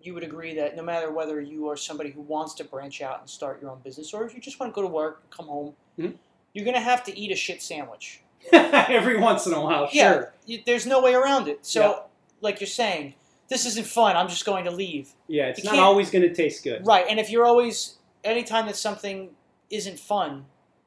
[0.00, 3.20] You would agree that no matter whether you are somebody who wants to branch out
[3.20, 5.46] and start your own business, or if you just want to go to work, come
[5.46, 6.16] home, Mhm.
[6.52, 8.20] you're going to have to eat a shit sandwich.
[8.52, 10.12] Every once in a while, Yeah.
[10.12, 10.34] sure.
[10.46, 11.64] You- There's no way around it.
[11.64, 12.00] So, Yeah.
[12.40, 13.14] like you're saying,
[13.48, 14.16] this isn't fun.
[14.16, 15.12] I'm just going to leave.
[15.28, 16.84] Yeah, it's You can't- always going to taste good.
[16.86, 17.06] Right.
[17.08, 19.36] And if you're always, anytime that something
[19.70, 20.46] isn't fun,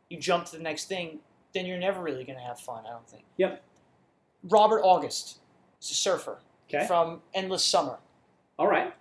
[0.09, 1.21] you jump to the next thing,
[1.53, 3.23] then you're never really going to have fun, I don't think.
[3.37, 3.63] Yep.
[4.43, 5.39] Robert August
[5.86, 6.88] is a surfer Okay.
[6.88, 7.99] from Endless Summer.
[8.57, 8.93] All right.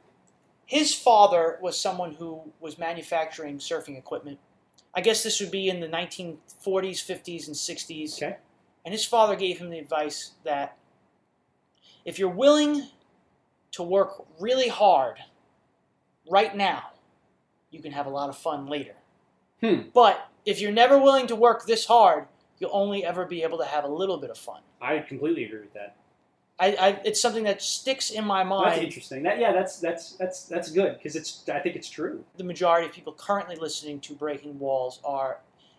[0.67, 4.39] His father was someone who was manufacturing surfing equipment
[4.95, 8.15] I guess this would be in the 1940s, 50s, and 60s.
[8.17, 8.37] Okay.
[8.85, 10.77] And his father gave him the advice that
[12.05, 12.89] if you're willing
[13.73, 15.17] to work really hard
[16.31, 16.91] right now,
[17.71, 18.95] you can have a lot of fun later.
[19.61, 19.89] Hmm.
[19.93, 22.27] But if you're never willing to work this hard,
[22.59, 24.61] you'll only ever be able to have a little bit of fun.
[24.81, 25.97] I completely agree with that.
[26.59, 28.73] I, I it's something that sticks in my mind.
[28.73, 29.23] That's interesting.
[29.25, 31.49] That yeah, that's that's that's that's good because it's.
[31.49, 32.25] I think it's true.
[32.37, 35.39] The majority of people currently listening to Breaking Walls are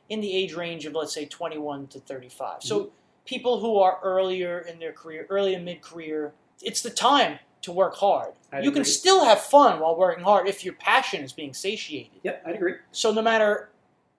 [0.10, 2.62] in the age range of let's say 21 to 35.
[2.62, 2.90] So mm-hmm.
[3.26, 7.72] people who are earlier in their career, early and mid career, it's the time to
[7.72, 8.34] work hard.
[8.52, 12.20] I'd you can still have fun while working hard if your passion is being satiated.
[12.24, 12.76] Yep, I'd agree.
[12.92, 13.70] So no matter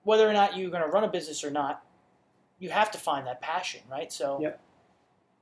[0.03, 1.83] whether or not you're going to run a business or not,
[2.59, 4.11] you have to find that passion, right?
[4.11, 4.59] So, Yep.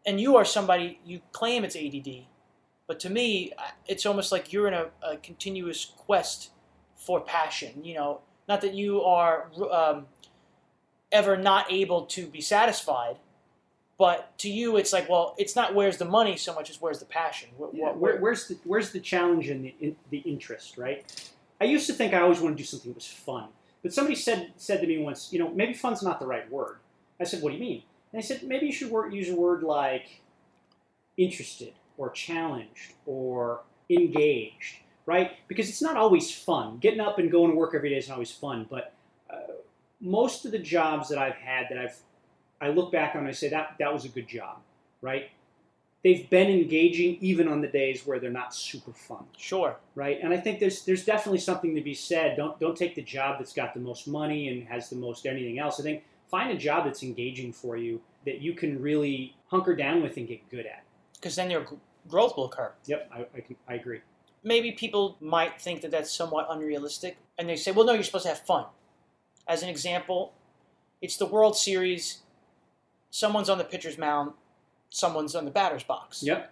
[0.05, 2.25] And you are somebody you claim it's ADD,
[2.87, 3.51] but to me,
[3.87, 6.51] it's almost like you're in a, a continuous quest
[6.95, 7.83] for passion.
[7.83, 10.05] You know, not that you are um,
[11.11, 13.17] ever not able to be satisfied,
[13.97, 16.99] but to you, it's like, well, it's not where's the money so much as where's
[16.99, 17.49] the passion.
[17.59, 21.05] Wh- Yeah, wh- where, where's the where's the challenge and the in, the interest, right?
[21.61, 23.47] I used to think I always want to do something that was fun,
[23.81, 26.77] but somebody said said to me once, you know, maybe fun's not the right word.
[27.19, 27.83] I said, what do you mean?
[28.15, 30.21] And they said maybe you should word, use a word like
[31.17, 35.31] interested or challenged or engaged, right?
[35.49, 36.77] Because it's not always fun.
[36.77, 38.93] Getting up and going to work every day isn't always fun, but
[39.29, 39.35] uh,
[39.99, 41.97] most of the jobs that I've had that I've
[42.61, 44.59] I look back on and I say that that was a good job,
[45.01, 45.29] right?
[46.01, 49.75] They've been engaging even on the days where they're not super fun, Sure.
[49.93, 50.19] right?
[50.23, 52.37] And I think there's there's definitely something to be said.
[52.37, 55.59] Don't don't take the job that's got the most money and has the most anything
[55.59, 55.81] else.
[55.81, 60.01] I think find a job that's engaging for you that you can really hunker down
[60.01, 60.83] with and get good at.
[61.15, 61.65] Because then your
[62.07, 62.71] growth will occur.
[62.85, 64.01] Yep, I, I, can, I agree.
[64.43, 68.25] maybe people might think that that's somewhat unrealistic, and they say, "Well, no, you're supposed
[68.25, 68.65] to have fun."
[69.47, 70.33] As an example,
[71.01, 72.21] it's the World Series.
[73.09, 74.33] Someone's on the pitcher's mound,
[74.89, 76.21] someone's on the batter's box.
[76.21, 76.51] Yep.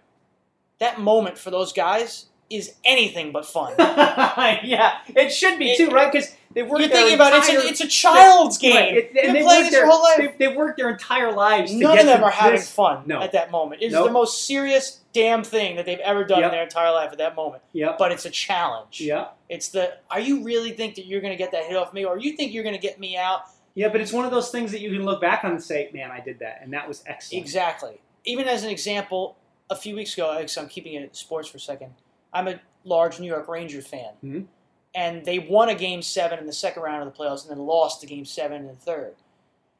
[0.78, 3.74] That moment for those guys is anything but fun.
[3.78, 6.10] yeah, it should be too, right?
[6.12, 8.76] Because they've worked You're their thinking about it, it's a, it's a child's game.
[8.76, 10.16] Right, it- and they've playing worked this their- whole life.
[10.18, 11.70] They've, they've worked their entire lives.
[11.72, 12.70] to None get of them are having this.
[12.70, 13.20] fun No.
[13.20, 13.82] at that moment.
[13.82, 14.06] It's Nope.
[14.06, 16.46] the most serious damn thing that they've ever done Yep.
[16.46, 17.62] in their entire life at that moment.
[17.72, 17.98] Yep.
[17.98, 19.00] But it's a challenge.
[19.00, 19.28] Yeah.
[19.48, 22.04] It's the, are you really think that you're going to get that hit off me,
[22.04, 23.42] or you think you're going to get me out?
[23.76, 25.90] Yeah, but it's one of those things that you can look back on and say,
[25.92, 28.00] "Man, I did that, and that was excellent." Exactly.
[28.24, 29.36] Even as an example,
[29.68, 31.92] a few weeks ago, I'm keeping it sports for a second.
[32.34, 34.46] I'm a large New York Ranger fan, Mhm.
[34.94, 37.64] and they won a game seven in the second round of the playoffs, and then
[37.66, 39.14] lost the game seven in the third.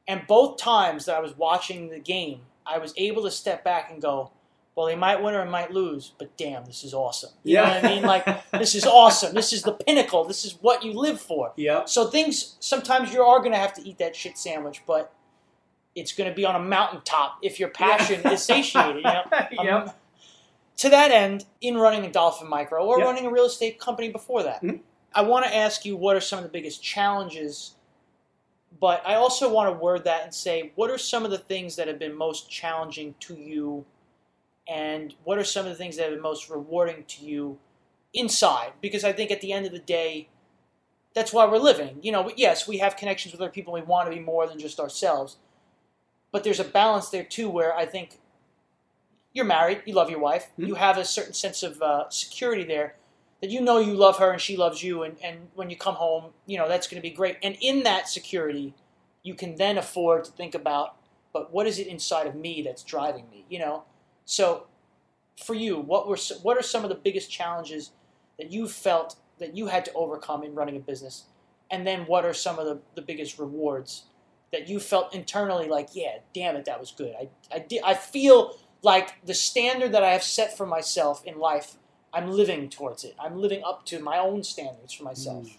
[0.07, 3.90] And both times that I was watching the game, I was able to step back
[3.90, 4.30] and go,
[4.74, 7.62] "Well, they might win or they might lose, but damn, this is awesome." You know
[7.62, 7.74] Yeah.
[7.76, 8.02] what I mean?
[8.05, 9.34] Like this is awesome.
[9.34, 10.24] This is the pinnacle.
[10.24, 11.52] This is what you live for.
[11.57, 11.88] Yep.
[11.88, 15.12] So things sometimes you are going to have to eat that shit sandwich, but
[15.94, 18.96] it's going to be on a mountaintop if your passion is satiated.
[18.96, 19.24] You know?
[19.52, 19.96] Yep.
[20.76, 23.06] To that end, in running a Dolphin Micro or Yep.
[23.06, 24.80] running a real estate company before that, Mhm.
[25.14, 27.76] I want to ask you what are some of the biggest challenges.
[28.80, 31.76] But I also want to word that and say, what are some of the things
[31.76, 33.86] that have been most challenging to you,
[34.66, 37.58] and what are some of the things that have been most rewarding to you
[38.12, 38.72] inside?
[38.80, 40.28] Because I think at the end of the day,
[41.12, 42.00] that's why we're living.
[42.02, 43.72] You know, yes, we have connections with other people.
[43.72, 45.36] We want to be more than just ourselves,
[46.32, 48.18] but there's a balance there too, where I think
[49.35, 50.68] you're married, you love your wife, Mhm.
[50.68, 52.97] you have a certain sense of uh, security there
[53.43, 55.97] that you know you love her and she loves you, and, and when you come
[55.97, 57.37] home, you know that's going to be great.
[57.43, 58.74] And in that security,
[59.22, 60.97] you can then afford to think about,
[61.32, 63.45] but what is it inside of me that's driving me?
[63.51, 63.85] You know,
[64.24, 64.66] so
[65.37, 67.91] for you, what were what are some of the biggest challenges
[68.39, 71.24] that you felt that you had to overcome in running a business,
[71.70, 74.05] and then what are some of the, the biggest rewards
[74.53, 77.14] that you felt internally like, yeah, damn it, that was good.
[77.20, 81.39] I I did I feel like the standard that I have set for myself in
[81.39, 81.74] life,
[82.12, 83.14] I'm living towards it.
[83.18, 85.47] I'm living up to my own standards for myself.
[85.47, 85.57] Mm.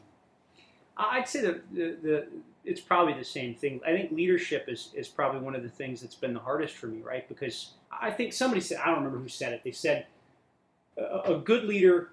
[0.97, 2.27] I'd say the, the, the
[2.63, 3.81] it's probably the same thing.
[3.85, 6.87] I think leadership is, is probably one of the things that's been the hardest for
[6.87, 7.27] me, right?
[7.27, 9.63] Because I think somebody said, I don't remember who said it.
[9.63, 10.07] They said
[10.97, 12.11] a, a good leader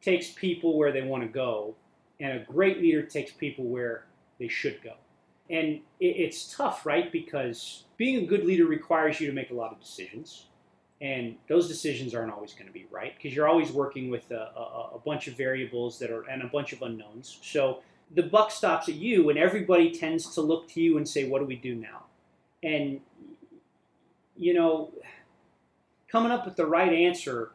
[0.00, 1.74] takes people where they want to go,
[2.18, 4.06] and a great leader takes people where
[4.38, 4.94] they should go.
[5.50, 7.12] And it, it's tough, right?
[7.12, 10.46] Because being a good leader requires you to make a lot of decisions.
[11.02, 14.52] And those decisions aren't always going to be right because you're always working with a,
[14.56, 17.38] a, a bunch of variables that are and a bunch of unknowns.
[17.42, 17.80] So
[18.14, 21.40] the buck stops at you, and everybody tends to look to you and say, "What
[21.40, 22.04] do we do now?"
[22.62, 23.00] And
[24.36, 24.92] you know,
[26.08, 27.50] coming up with the right answer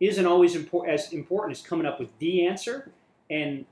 [0.00, 2.90] isn't always as important as coming up with the answer.
[3.28, 3.66] And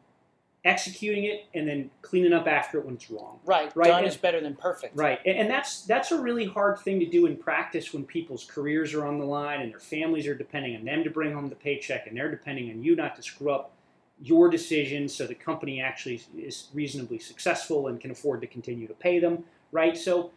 [0.66, 3.38] executing it and then cleaning up after it when it's wrong.
[3.46, 3.74] Right.
[3.74, 4.96] Right, Done and- is better than perfect.
[4.96, 8.44] Right, and, and that's that's a really hard thing to do in practice when people's
[8.44, 11.48] careers are on the line and their families are depending on them to bring home
[11.48, 13.72] the paycheck, and they're depending on you not to screw up
[14.20, 18.94] your decisions so the company actually is reasonably successful and can afford to continue to
[18.94, 19.44] pay them.
[19.72, 20.30] Right, so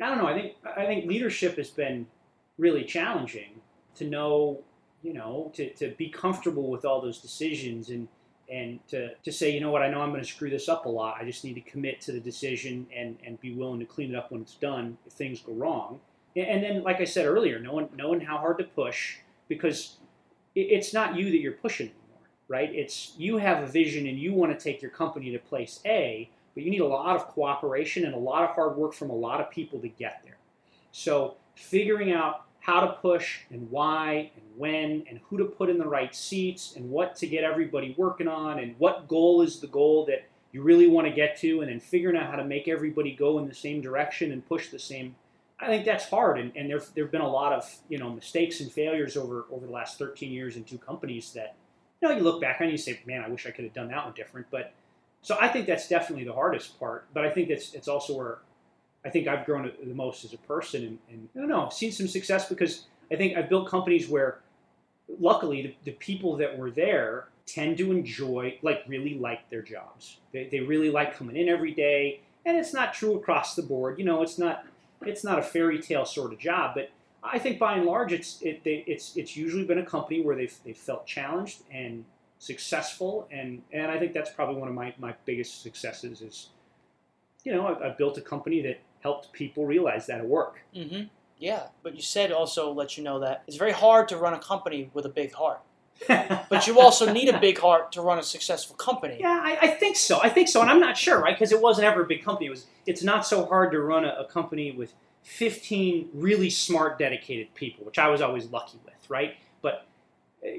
[0.00, 0.26] I don't know.
[0.26, 2.06] I think I think leadership has been
[2.58, 3.60] really challenging
[3.96, 4.60] to know,
[5.02, 8.08] you know, to, to be comfortable with all those decisions and
[8.50, 10.86] and to, to say, you know what, I know I'm going to screw this up
[10.86, 11.16] a lot.
[11.20, 14.16] I just need to commit to the decision and, and be willing to clean it
[14.16, 16.00] up when it's done if things go wrong.
[16.36, 19.16] And, then, like I said earlier, knowing, knowing how hard to push
[19.48, 19.96] because
[20.54, 22.72] it's not you that you're pushing anymore, right?
[22.72, 26.30] It's you have a vision and you want to take your company to place A,
[26.54, 29.14] but you need a lot of cooperation and a lot of hard work from a
[29.14, 30.36] lot of people to get there.
[30.92, 35.78] So figuring out how to push and why and when and who to put in
[35.78, 39.66] the right seats and what to get everybody working on and what goal is the
[39.68, 42.68] goal that you really want to get to and then figuring out how to make
[42.68, 45.14] everybody go in the same direction and push the same
[45.60, 46.38] I think that's hard.
[46.38, 49.46] And, and there there have been a lot of you know mistakes and failures over
[49.50, 51.56] over the last 13 years in two companies that
[52.00, 53.74] you know you look back on and you say man I wish I could have
[53.74, 54.46] done that one different.
[54.50, 54.72] But
[55.22, 57.06] so I think that's definitely the hardest part.
[57.12, 58.38] But I think that's it's also where
[59.04, 61.72] I think I've grown the most as a person, and, and I don't know, I've
[61.72, 64.40] seen some success because I think I've built companies where,
[65.20, 70.18] luckily, the, the people that were there tend to enjoy, like, really like their jobs.
[70.32, 73.98] They, they really like coming in every day, and it's not true across the board.
[73.98, 74.64] You know, it's not
[75.02, 76.90] it's not a fairy tale sort of job, but
[77.22, 80.36] I think by and large, it's it, they, it's it's usually been a company where
[80.36, 82.04] they've they've felt challenged and
[82.38, 86.48] successful, and and I think that's probably one of my my biggest successes is,
[87.44, 90.60] you know, I, I built a company that helped people realize that at work.
[90.74, 91.04] Mm-hmm.
[91.38, 94.38] Yeah, but you said also let you know that it's very hard to run a
[94.38, 95.60] company with a big heart.
[96.48, 99.18] But you also need a big heart to run a successful company.
[99.20, 100.20] Yeah, I, I think so.
[100.22, 101.34] I think so, and I'm not sure, right?
[101.34, 102.46] Because it wasn't ever a big company.
[102.46, 102.66] It was.
[102.86, 104.94] It's not so hard to run a, a company with
[105.24, 109.36] 15 really smart, dedicated people, which I was always lucky with, right?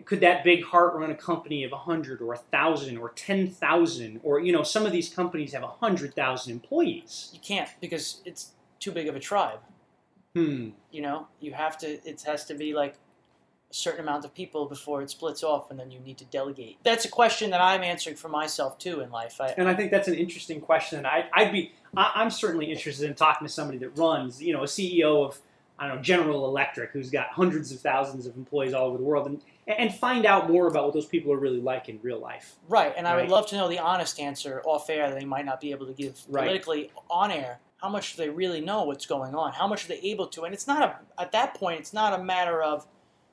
[0.05, 4.51] Could that big heart run a company of 100 or 1,000 or 10,000 or you
[4.51, 7.29] know some of these companies have 100,000 employees?
[7.33, 9.59] You can't because it's too big of a tribe.
[10.35, 10.69] Hmm.
[10.91, 11.87] You know, you have to.
[12.07, 12.95] It has to be like
[13.71, 16.77] a certain amount of people before it splits off, and then you need to delegate.
[16.83, 19.39] That's a question that I'm answering for myself too in life.
[19.39, 21.05] I, And I think that's an interesting question.
[21.05, 24.63] I, I'd be, I, I'm certainly interested in talking to somebody that runs, you know,
[24.63, 25.39] a CEO of,
[25.77, 29.03] I don't know, General Electric, who's got hundreds of thousands of employees all over the
[29.03, 29.41] world, and
[29.77, 32.55] and find out more about what those people are really like in real life.
[32.67, 35.45] Right, and I would love to know the honest answer off air that they might
[35.45, 36.45] not be able to give Right.
[36.45, 37.59] politically on air.
[37.77, 39.53] How much do they really know what's going on?
[39.53, 40.43] How much are they able to?
[40.43, 41.79] And it's not a at that point.
[41.79, 42.85] It's not a matter of,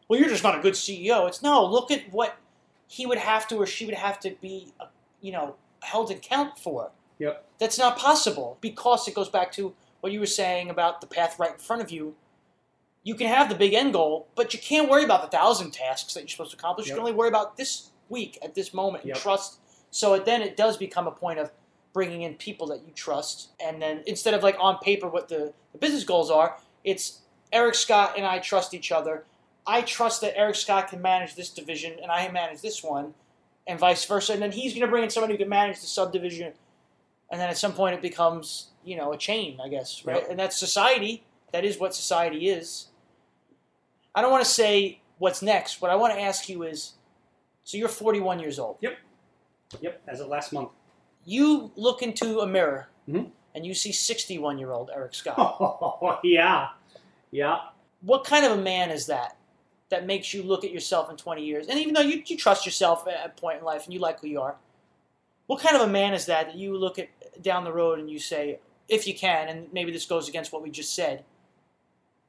[0.08, 1.26] well, you're just not a good CEO.
[1.26, 1.64] It's no.
[1.64, 2.36] Look at what
[2.86, 4.86] he would have to or she would have to be, uh,
[5.20, 6.92] you know, held in count for.
[7.18, 7.44] Yep.
[7.58, 11.38] That's not possible because it goes back to what you were saying about the path
[11.38, 12.14] right in front of you.
[13.06, 16.14] You can have the big end goal, but you can't worry about the thousand tasks
[16.14, 16.88] that you're supposed to accomplish.
[16.88, 19.18] You can only worry about this week at this moment and Yep.
[19.18, 19.60] trust.
[19.92, 21.52] So it, then it does become a point of
[21.92, 25.52] bringing in people that you trust, and then instead of like on paper what the,
[25.70, 27.20] the business goals are, it's
[27.52, 29.24] Eric Scott and I trust each other.
[29.68, 33.14] I trust that Eric Scott can manage this division, and I manage this one,
[33.68, 34.32] and vice versa.
[34.32, 36.54] And then he's going to bring in somebody who can manage the subdivision,
[37.30, 40.22] and then at some point it becomes you know a chain, I guess, right?
[40.22, 40.30] Yep.
[40.30, 41.22] And that's society.
[41.52, 42.88] That is what society is.
[44.16, 45.80] I don't want to say what's next.
[45.80, 46.94] What I want to ask you is,
[47.64, 48.78] so you're 41 years old.
[48.80, 48.96] Yep,
[49.80, 50.02] Yep.
[50.08, 50.70] as of last month.
[51.24, 53.30] You look into a mirror, Mhm.
[53.54, 55.36] and you see 61 year old Eric Scott.
[55.38, 56.70] Oh, yeah,
[57.30, 57.60] yeah.
[58.02, 59.36] what kind of a man is that
[59.88, 62.66] that makes you look at yourself in 20 years and even though you, you trust
[62.66, 64.56] yourself at a point in life and you like who you are
[65.46, 67.08] what kind of a man is that that you look at
[67.42, 68.58] down the road and you say
[68.88, 71.24] if you can and maybe this goes against what we just said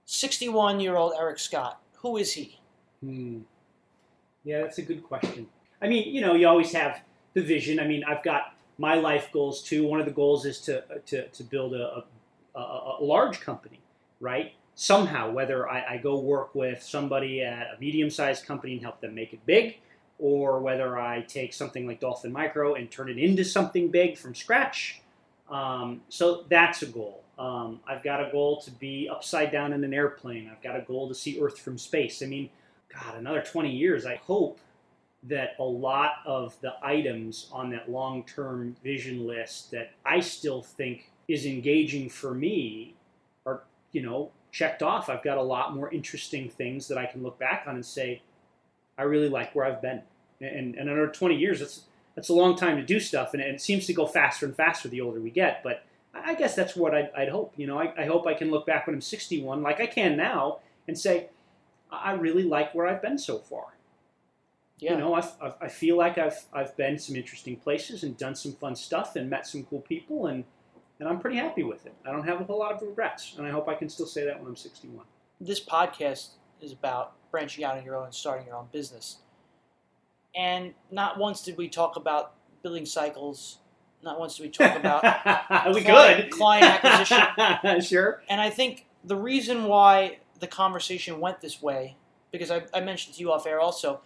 [0.08, 2.58] 61 year old eric scott who is he
[3.02, 3.40] Hmm.
[4.44, 5.48] Yeah, that's a good question.
[5.82, 7.02] I mean, you know, you always have
[7.34, 7.80] the vision.
[7.80, 9.86] I mean, I've got my life goals too.
[9.86, 12.04] One of the goals is to to, to build a,
[12.56, 13.80] a, a, large company,
[14.20, 14.54] right?
[14.76, 19.16] Somehow, whether I, I go work with somebody at a medium-sized company and help them
[19.16, 19.78] make it big,
[20.20, 24.36] or whether I take something like Dolphin Micro and turn it into something big from
[24.36, 25.02] scratch.
[25.50, 27.24] Um, so that's a goal.
[27.38, 30.50] Um, I've got a goal to be upside down in an airplane.
[30.52, 32.24] I've got a goal to see Earth from space.
[32.24, 32.50] I mean,
[32.92, 34.60] God, another 20 years, I hope
[35.24, 40.64] that a lot of the items on that long term vision list that I still
[40.64, 42.96] think is engaging for me
[43.46, 45.10] are, you know, checked off.
[45.10, 48.22] I've got a lot more interesting things that I can look back on and say,
[48.98, 50.02] I really like where I've been.
[50.40, 51.82] And, and another 20 years, that's,
[52.16, 54.88] that's a long time to do stuff, and it seems to go faster and faster
[54.88, 55.62] the older we get.
[55.64, 55.84] But
[56.26, 57.54] I guess that's what I'd, I'd hope.
[57.58, 60.18] You know, I, I, hope I can look back when I'm 61, like I can
[60.18, 61.30] now, and say,
[61.92, 63.76] I really like where I've been so far.
[64.80, 64.94] Yeah.
[64.94, 68.36] You know, I've, I've, i feel like I've, I've been some interesting places and done
[68.36, 70.44] some fun stuff and met some cool people, and,
[71.00, 71.94] and I'm pretty happy with it.
[72.06, 74.26] I don't have a whole lot of regrets, and I hope I can still say
[74.26, 75.06] that when I'm 61.
[75.40, 76.30] This podcast
[76.62, 79.18] is about branching out on your own and starting your own business.
[80.36, 83.60] And not once did we talk about building cycles.
[84.04, 85.04] Not once did we talk about
[85.74, 86.32] we client, could.
[86.32, 87.82] client acquisition.
[87.82, 88.22] sure.
[88.30, 91.98] And I think the reason why the conversation went this way,
[92.32, 94.02] because I, I, mentioned to you off air also,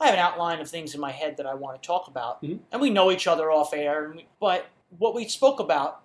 [0.00, 2.42] I have an outline of things in my head that I want to talk about,
[2.42, 2.56] mm-hmm.
[2.72, 4.12] and we know each other off air.
[4.14, 4.66] We, but
[4.98, 6.02] what we spoke about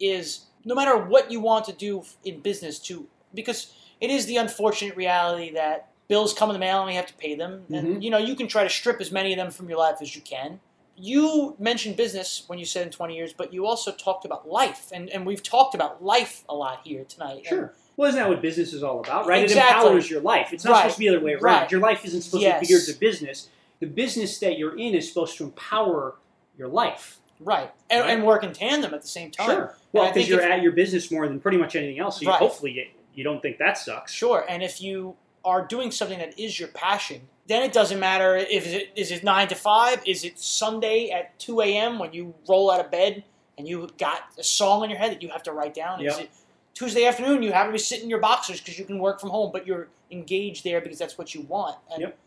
[0.00, 4.36] is no matter what you want to do in business, to because it is the
[4.36, 7.62] unfortunate reality that bills come in the mail and we have to pay them.
[7.62, 7.74] Mm-hmm.
[7.74, 9.98] And you know, you can try to strip as many of them from your life
[10.00, 10.60] as you can.
[10.96, 14.90] You mentioned business when you said in 20 years, but you also talked about life.
[14.92, 17.46] And, and we've talked about life a lot here tonight.
[17.46, 17.58] Sure.
[17.58, 19.42] And, well, isn't that what business is all about, right?
[19.42, 19.60] Exactly.
[19.62, 20.52] It empowers your life.
[20.52, 20.78] It's not right.
[20.80, 21.42] supposed to be the other way around.
[21.42, 21.70] Right.
[21.70, 22.56] Your life isn't supposed yes.
[22.56, 23.48] to be geared to business.
[23.80, 26.16] The business that you're in is supposed to empower
[26.56, 27.18] your life.
[27.40, 27.70] Right.
[27.90, 28.10] And, right.
[28.10, 29.46] and work in tandem at the same time.
[29.46, 29.76] Sure.
[29.92, 32.18] Well, because you're at your business more than pretty much anything else.
[32.18, 34.12] So you, hopefully you, you don't think that sucks.
[34.12, 34.44] Sure.
[34.48, 38.66] And if you are doing something that is your passion, then it doesn't matter if
[38.66, 41.98] it is it nine to five, is it Sunday at two a.m.
[41.98, 43.24] when you roll out of bed
[43.58, 46.00] and you got a song in your head that you have to write down.
[46.00, 46.12] Yep.
[46.12, 46.30] Is it
[46.74, 49.30] Tuesday afternoon you happen to be sitting in your boxers because you can work from
[49.30, 51.76] home, but you're engaged there because that's what you want.
[51.92, 52.18] And yep.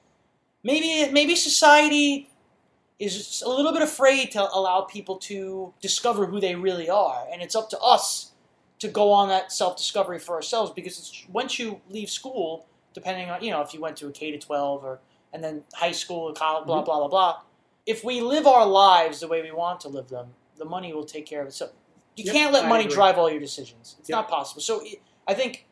[0.63, 2.29] maybe maybe society
[2.99, 7.41] is a little bit afraid to allow people to discover who they really are, and
[7.41, 8.31] it's up to us
[8.79, 13.43] to go on that self discovery for ourselves because once you leave school depending on
[13.43, 14.99] you know if you went to a K to twelve or
[15.33, 16.85] and then high school, college, blah mm-hmm.
[16.85, 17.41] blah blah blah.
[17.85, 21.05] If we live our lives the way we want to live them, the money will
[21.05, 21.53] take care of it.
[21.53, 21.69] So
[22.15, 22.95] You yep, can't let I money agree.
[22.95, 23.95] drive all your decisions.
[23.99, 24.17] It's yep.
[24.17, 24.61] not possible.
[24.61, 24.83] So
[25.27, 25.67] I think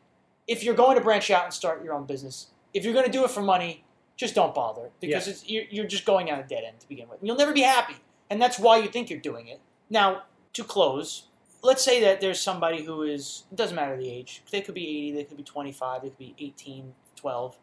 [0.47, 3.11] if you're going to branch out and start your own business, if you're going to
[3.11, 3.83] do it for money,
[4.17, 7.09] just don't bother because it's, you're, you're just going on a dead end to begin
[7.09, 7.19] with.
[7.21, 7.95] You'll never be happy,
[8.29, 9.59] and that's why you think you're doing it.
[9.89, 11.27] Now, to close,
[11.61, 14.43] let's say that there's somebody who is it doesn't matter the age.
[14.51, 17.57] They could be 80, they could be 25, they could be 18, 12.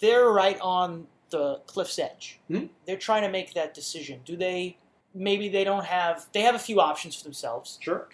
[0.00, 2.40] They're right on the cliff's edge.
[2.50, 2.66] Mm-hmm.
[2.86, 4.20] They're trying to make that decision.
[4.24, 4.78] Do they?
[5.14, 6.26] Maybe they don't have.
[6.32, 7.78] They have a few options for themselves.
[7.80, 8.08] Sure.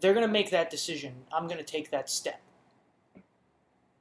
[0.00, 1.14] They're going to make that decision.
[1.32, 2.40] I'm going to take that step.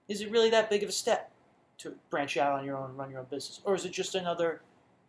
[0.08, 1.32] Is it really that big of a step
[1.80, 4.16] to branch out on your own and run your own business, or is it just
[4.16, 4.62] another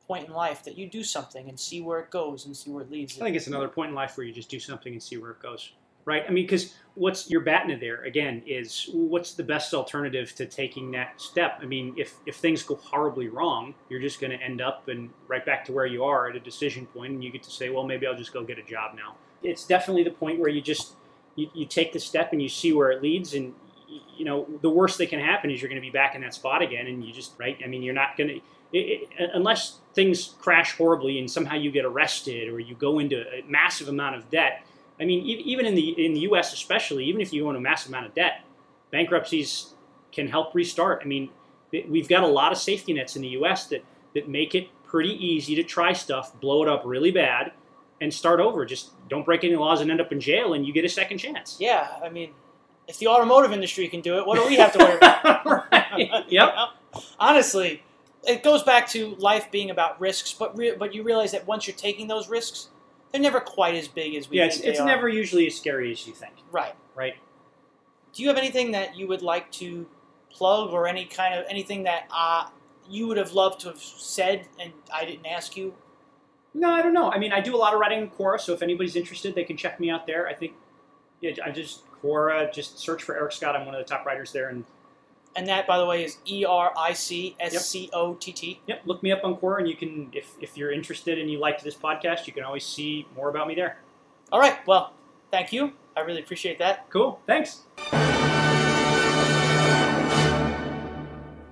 [0.06, 2.82] point in life that you do something and see where it goes and see where
[2.82, 3.20] it leads?
[3.20, 5.32] I think it's another point in life where you just do something and see where
[5.32, 5.72] it goes
[6.04, 6.24] right?
[6.26, 10.90] I mean, because what's your BATNA there again is what's the best alternative to taking
[10.92, 11.58] that step?
[11.62, 15.10] I mean, if if things go horribly wrong, you're just going to end up and
[15.28, 17.70] right back to where you are at a decision point, and you get to say,
[17.70, 19.16] well, maybe I'll just go get a job now.
[19.42, 20.94] It's definitely the point where you just
[21.36, 23.54] you, you take the step and you see where it leads, and
[24.16, 26.34] you know the worst that can happen is you're going to be back in that
[26.34, 27.58] spot again, and you just right.
[27.64, 28.40] I mean, you're not going to.
[29.34, 33.86] Unless things crash horribly and somehow you get arrested or you go into a massive
[33.86, 34.66] amount of debt,
[35.00, 36.52] I mean, even in the in the U.S.
[36.52, 38.44] especially, even if you own a massive amount of debt,
[38.90, 39.74] bankruptcies
[40.12, 41.00] can help restart.
[41.02, 41.30] I mean,
[41.72, 43.66] we've got a lot of safety nets in the U.S.
[43.68, 43.84] that
[44.14, 47.52] that make it pretty easy to try stuff, blow it up really bad,
[48.00, 48.64] and start over.
[48.64, 51.18] Just don't break any laws and end up in jail, and you get a second
[51.18, 51.56] chance.
[51.58, 52.30] Yeah, I mean,
[52.86, 55.44] if the automotive industry can do it, what do we have to worry about?
[55.72, 56.24] right.
[56.28, 56.54] Yep.
[57.18, 57.82] Honestly,
[58.26, 61.66] it goes back to life being about risks, but re- but you realize that once
[61.66, 62.68] you're taking those risks,
[63.14, 64.38] they're never quite as big as we.
[64.38, 66.34] Yeah, it's, it's never usually as scary as you think.
[66.50, 66.74] Right.
[66.96, 67.14] Right.
[68.12, 69.86] Do you have anything that you would like to
[70.32, 72.48] plug, or any kind of anything that uh,
[72.90, 75.74] you would have loved to have said and I didn't ask you?
[76.54, 77.08] No, I don't know.
[77.08, 79.44] I mean, I do a lot of writing in Quora, so if anybody's interested, they
[79.44, 80.26] can check me out there.
[80.26, 80.54] I think,
[81.20, 83.54] yeah, I just Quora, just search for Eric Scott.
[83.54, 84.64] I'm one of the top writers there, and
[85.36, 88.60] and that, by the way, is E R I C S C O T T.
[88.66, 88.82] Yep.
[88.84, 91.64] Look me up on Quora, and you can, if, if you're interested and you liked
[91.64, 93.78] this podcast, you can always see more about me there.
[94.32, 94.64] All right.
[94.66, 94.92] Well,
[95.30, 95.72] thank you.
[95.96, 96.88] I really appreciate that.
[96.90, 97.20] Cool.
[97.26, 97.62] Thanks.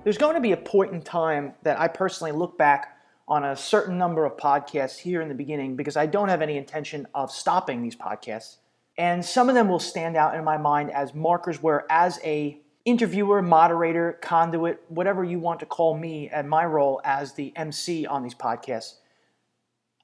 [0.05, 3.57] There's going to be a point in time that I personally look back on a
[3.57, 7.31] certain number of podcasts here in the beginning because I don't have any intention of
[7.31, 8.57] stopping these podcasts.
[8.99, 12.61] And some of them will stand out in my mind as markers where, as a
[12.85, 18.07] interviewer, moderator, conduit, whatever you want to call me and my role as the MC
[18.07, 18.95] on these podcasts.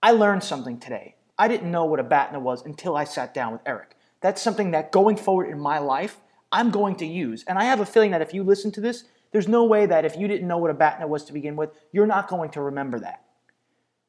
[0.02, 1.16] I learned something today.
[1.36, 3.96] I didn't know what a BATNA was until I sat down with Eric.
[4.20, 6.18] That's something that going forward in my life,
[6.50, 7.44] I'm going to use.
[7.46, 10.04] And I have a feeling that if you listen to this, There's no way that
[10.04, 12.62] if you didn't know what a BATNA was to begin with, you're not going to
[12.62, 13.24] remember that.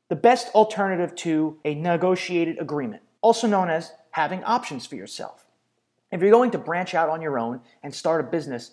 [0.07, 5.45] The best alternative to a negotiated agreement, also known as having options for yourself.
[6.11, 8.71] If you're going to branch out on your own and start a business,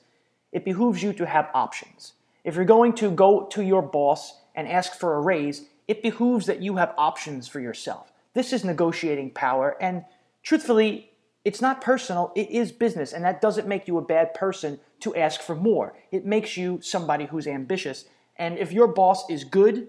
[0.53, 2.15] it behooves you to have options.
[2.45, 6.47] If you're going to go to your boss and ask for a raise, it behooves
[6.47, 8.13] that you have options for yourself.
[8.35, 10.05] This is negotiating power, and
[10.43, 11.11] truthfully,
[11.45, 15.15] it's not personal, it is business, and that doesn't make you a bad person to
[15.15, 15.97] ask for more.
[16.11, 18.07] It makes you somebody who's ambitious.
[18.37, 19.89] And if your boss is good,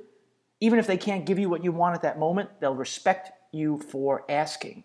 [0.59, 3.79] even if they can't give you what you want at that moment, they'll respect you
[3.79, 4.83] for asking.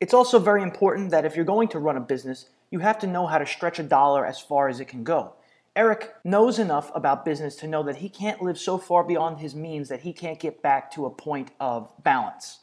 [0.00, 3.06] It's also very important that if you're going to run a business, you have to
[3.06, 5.34] know how to stretch a dollar as far as it can go.
[5.76, 9.54] Eric knows enough about business to know that he can't live so far beyond his
[9.54, 12.60] means that he can't get back to a point of balance.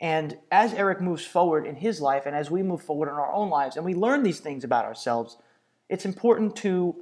[0.00, 3.32] And as Eric moves forward in his life and as we move forward in our
[3.32, 5.36] own lives and we learn these things about ourselves,
[5.88, 6.94] it's important to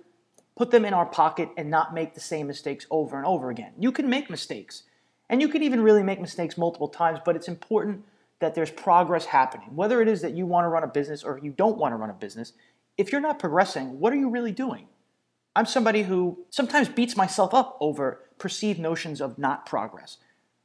[0.56, 3.72] put them in our pocket and not make the same mistakes over and over again.
[3.78, 4.84] You can make mistakes,
[5.28, 8.04] and you can even really make mistakes multiple times, but it's important
[8.40, 9.74] that there's progress happening.
[9.74, 11.96] Whether it is that you want to run a business or you don't want to
[11.96, 12.52] run a business,
[12.98, 14.86] if you're not progressing, what are you really doing?
[15.54, 20.18] I'm somebody who sometimes beats myself up over perceived notions of not progress.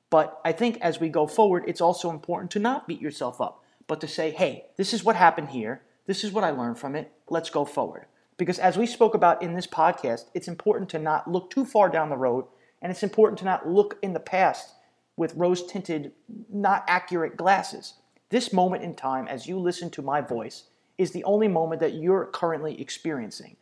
[0.09, 3.63] But I think as we go forward, it's also important to not beat yourself up,
[3.87, 5.81] but to say, hey, this is what happened here.
[6.07, 7.11] This is what I learned from it.
[7.29, 8.07] Let's go forward.
[8.35, 11.87] Because as we spoke about in this podcast, it's important to not look too far
[11.87, 12.45] down the road,
[12.81, 14.73] and it's important to not look in the past
[15.17, 16.11] with rose tinted,
[16.51, 17.95] not accurate glasses.
[18.29, 20.63] This moment in time, as you listen to my voice,
[20.97, 23.57] is the only moment that you're currently experiencing.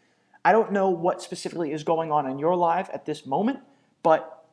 [0.46, 3.60] I don't know what specifically is going on in your life at this moment,
[4.04, 4.46] but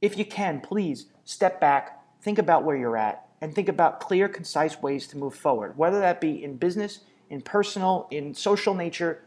[0.00, 4.28] if you can, please step back, think about where you're at, and think about clear,
[4.28, 9.22] concise ways to move forward, whether that be in business, in personal, in social nature,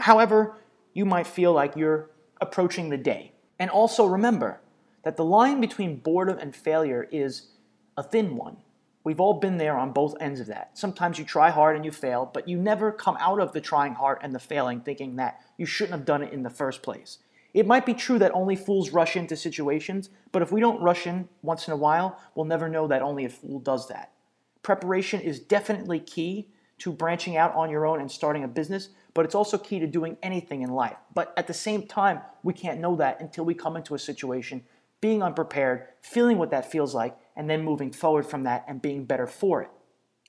[0.00, 0.56] however
[0.94, 3.32] you might feel like you're approaching the day.
[3.58, 4.60] And also remember
[5.08, 7.52] that the line between boredom and failure is
[7.96, 8.58] a thin one.
[9.04, 10.76] We've all been there on both ends of that.
[10.76, 13.94] Sometimes you try hard and you fail, but you never come out of the trying
[13.94, 17.20] hard and the failing thinking that you shouldn't have done it in the first place.
[17.54, 21.06] It might be true that only fools rush into situations, but if we don't rush
[21.06, 24.12] in once in a while, we'll never know that only a fool does that.
[24.60, 26.50] Preparation is definitely key
[26.80, 29.86] to branching out on your own and starting a business, but it's also key to
[29.86, 30.98] doing anything in life.
[31.14, 34.62] But at the same time, we can't know that until we come into a situation,
[35.00, 39.04] being unprepared, feeling what that feels like, and then moving forward from that and being
[39.04, 39.70] better for it.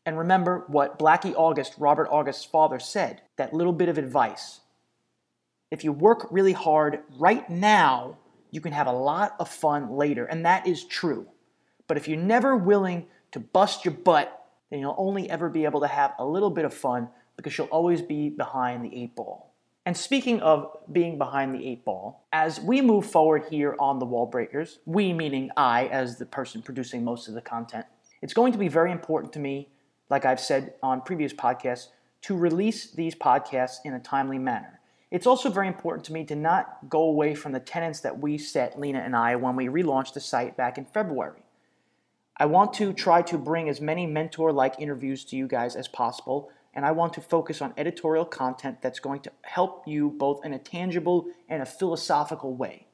[0.05, 4.61] And remember what Blackie August, Robert August's father, said that little bit of advice
[5.71, 8.17] if you work really hard right now,
[8.51, 10.25] you can have a lot of fun later.
[10.25, 11.27] And that is true.
[11.87, 14.35] But if you're never willing to bust your butt,
[14.69, 17.67] then you'll only ever be able to have a little bit of fun because you'll
[17.67, 19.48] always be behind the eight ball.
[19.89, 24.05] And speaking of being behind the eight ball, as we move forward here on the
[24.05, 27.87] Wall Breakers, we meaning I as the person producing most of the content,
[28.21, 29.67] it's going to be very important to me,
[30.11, 31.87] like I've said on previous podcasts,
[32.21, 34.79] to release these podcasts in a timely manner.
[35.09, 38.37] It's also very important to me to not go away from the tenets that we
[38.37, 41.41] set, Lena and I, when we relaunched the site back in February.
[42.37, 45.87] I want to try to bring as many mentor like interviews to you guys as
[45.87, 50.45] possible, and I want to focus on editorial content that's going to help you both
[50.45, 52.87] in a tangible and a philosophical way.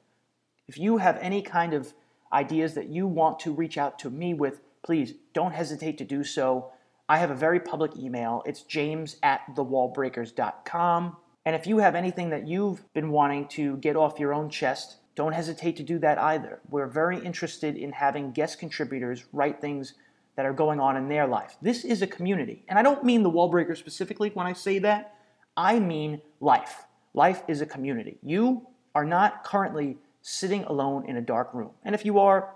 [0.68, 1.94] If you have any kind of
[2.32, 6.24] ideas that you want to reach out to me with, please don't hesitate to do
[6.24, 6.72] so.
[7.08, 8.42] I have a very public email.
[8.46, 11.16] It's james at thewallbreakers.com.
[11.44, 14.96] And if you have anything that you've been wanting to get off your own chest,
[15.14, 16.60] don't hesitate to do that either.
[16.68, 19.94] We're very interested in having guest contributors write things
[20.36, 21.56] that are going on in their life.
[21.60, 22.62] This is a community.
[22.68, 25.14] And I don't mean the wall breaker specifically when I say that.
[25.56, 26.84] I mean life.
[27.14, 28.18] Life is a community.
[28.22, 31.70] You are not currently sitting alone in a dark room.
[31.84, 32.54] And if you are,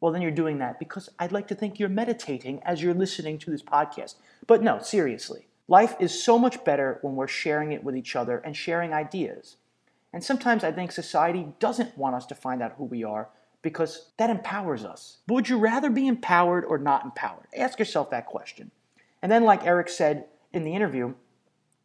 [0.00, 3.38] well, then you're doing that because I'd like to think you're meditating as you're listening
[3.38, 4.14] to this podcast.
[4.46, 5.46] But no, seriously.
[5.66, 9.56] Life is so much better when we're sharing it with each other and sharing ideas.
[10.12, 13.28] And sometimes I think society doesn't want us to find out who we are
[13.62, 15.18] because that empowers us.
[15.26, 17.46] But would you rather be empowered or not empowered?
[17.56, 18.70] Ask yourself that question.
[19.22, 21.14] And then, like Eric said in the interview,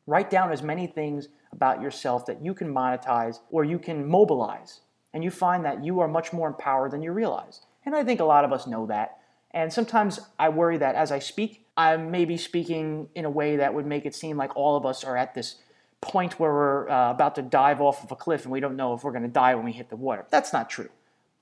[0.07, 4.81] write down as many things about yourself that you can monetize or you can mobilize.
[5.13, 7.61] And you find that you are much more empowered than you realize.
[7.85, 9.19] And I think a lot of us know that.
[9.51, 13.73] And sometimes I worry that as I speak, I'm maybe speaking in a way that
[13.73, 15.55] would make it seem like all of us are at this
[16.01, 18.93] point where we're uh, about to dive off of a cliff and we don't know
[18.93, 20.25] if we're going to die when we hit the water.
[20.29, 20.89] That's not true.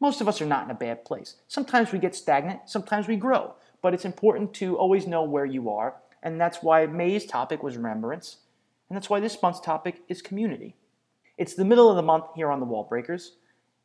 [0.03, 1.37] Most of us are not in a bad place.
[1.47, 5.69] Sometimes we get stagnant, sometimes we grow, but it's important to always know where you
[5.69, 8.39] are, and that's why May's topic was remembrance,
[8.89, 10.75] and that's why this month's topic is community.
[11.37, 13.37] It's the middle of the month here on the Wall Breakers,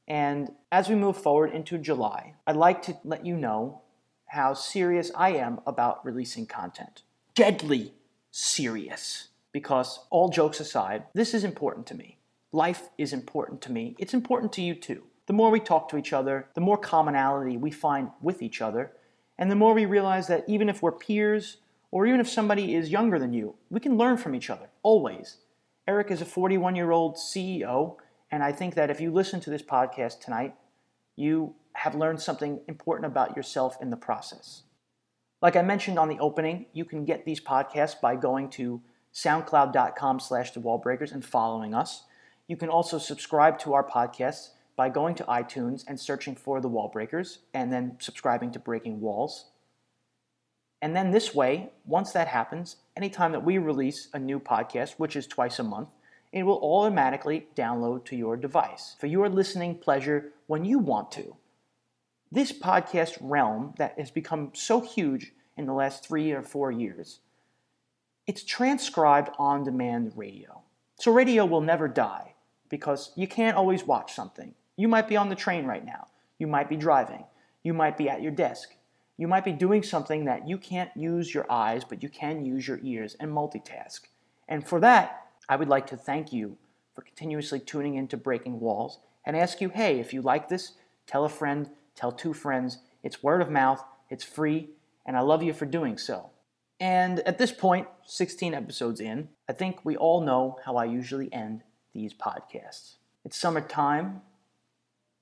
[0.09, 3.83] and as we move forward into July, I'd like to let you know
[4.27, 7.03] how serious I am about releasing content.
[7.37, 7.95] Deadly
[8.33, 9.29] serious.
[9.53, 12.19] Because, all jokes aside, this is important to me.
[12.51, 13.95] Life is important to me.
[14.01, 15.05] It's important to you too.
[15.29, 18.93] The more we talk to each other, the more commonality we find with each other,
[19.37, 21.59] and the more we realize that even if we're peers,
[21.91, 25.37] or even if somebody is younger than you, we can learn from each other, always.
[25.87, 27.97] Eric is a 41 year old CEO,
[28.31, 30.55] and I think that if you listen to this podcast tonight,
[31.15, 34.63] you have learned something important about yourself in the process.
[35.43, 38.81] Like I mentioned on the opening, you can get these podcasts by going to
[39.13, 42.05] soundcloud.com slash the wallbreakers and following us.
[42.47, 46.71] You can also subscribe to our podcasts by going to iTunes and searching for the
[46.71, 49.47] Wallbreakers and then subscribing to Breaking Walls.
[50.81, 55.17] And then this way, once that happens, anytime that we release a new podcast, which
[55.17, 55.89] is twice a month,
[56.33, 61.35] it will automatically download to your device for your listening pleasure when you want to.
[62.31, 67.19] This podcast realm that has become so huge in the last three or four years,
[68.29, 70.63] it's transcribed on demand radio.
[71.01, 72.35] So radio will never die
[72.69, 74.55] because you can't always watch something.
[74.79, 76.07] You might be on the train right now.
[76.39, 77.25] You might be driving.
[77.65, 78.77] You might be at your desk.
[79.17, 82.69] You might be doing something that you can't use your eyes, but you can use
[82.69, 84.03] your ears and multitask.
[84.47, 86.57] And for that, I would like to thank you
[86.95, 90.75] for continuously tuning into Breaking Walls and ask you hey, if you like this,
[91.09, 92.79] tell a friend, tell two friends.
[93.03, 94.71] It's word of mouth, it's free,
[95.05, 96.31] and I love you for doing so.
[96.79, 101.33] And at this point, 16 episodes in, I think we all know how I usually
[101.33, 102.95] end these podcasts.
[103.25, 104.23] It's summertime.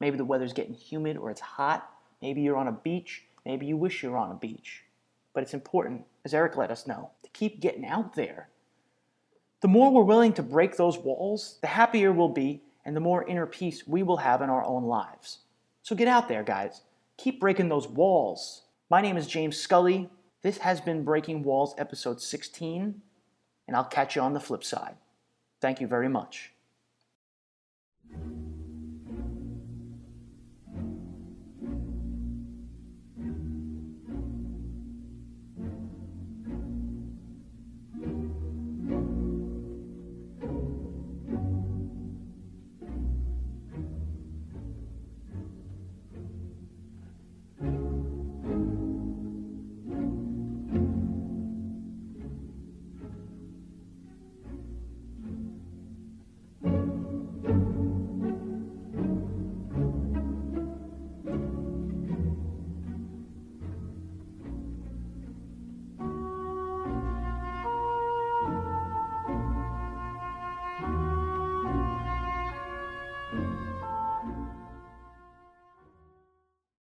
[0.00, 1.90] Maybe the weather's getting humid or it's hot.
[2.20, 3.24] Maybe you're on a beach.
[3.44, 4.84] Maybe you wish you were on a beach.
[5.32, 8.48] But it's important, as Eric let us know, to keep getting out there.
[9.60, 13.26] The more we're willing to break those walls, the happier we'll be and the more
[13.26, 15.38] inner peace we will have in our own lives.
[15.82, 16.82] So get out there, guys.
[17.16, 18.62] Keep breaking those walls.
[18.90, 20.10] My name is James Scully.
[20.42, 23.02] This has been Breaking Walls, episode 16,
[23.66, 24.96] and I'll catch you on the flip side.
[25.60, 26.52] Thank you very much.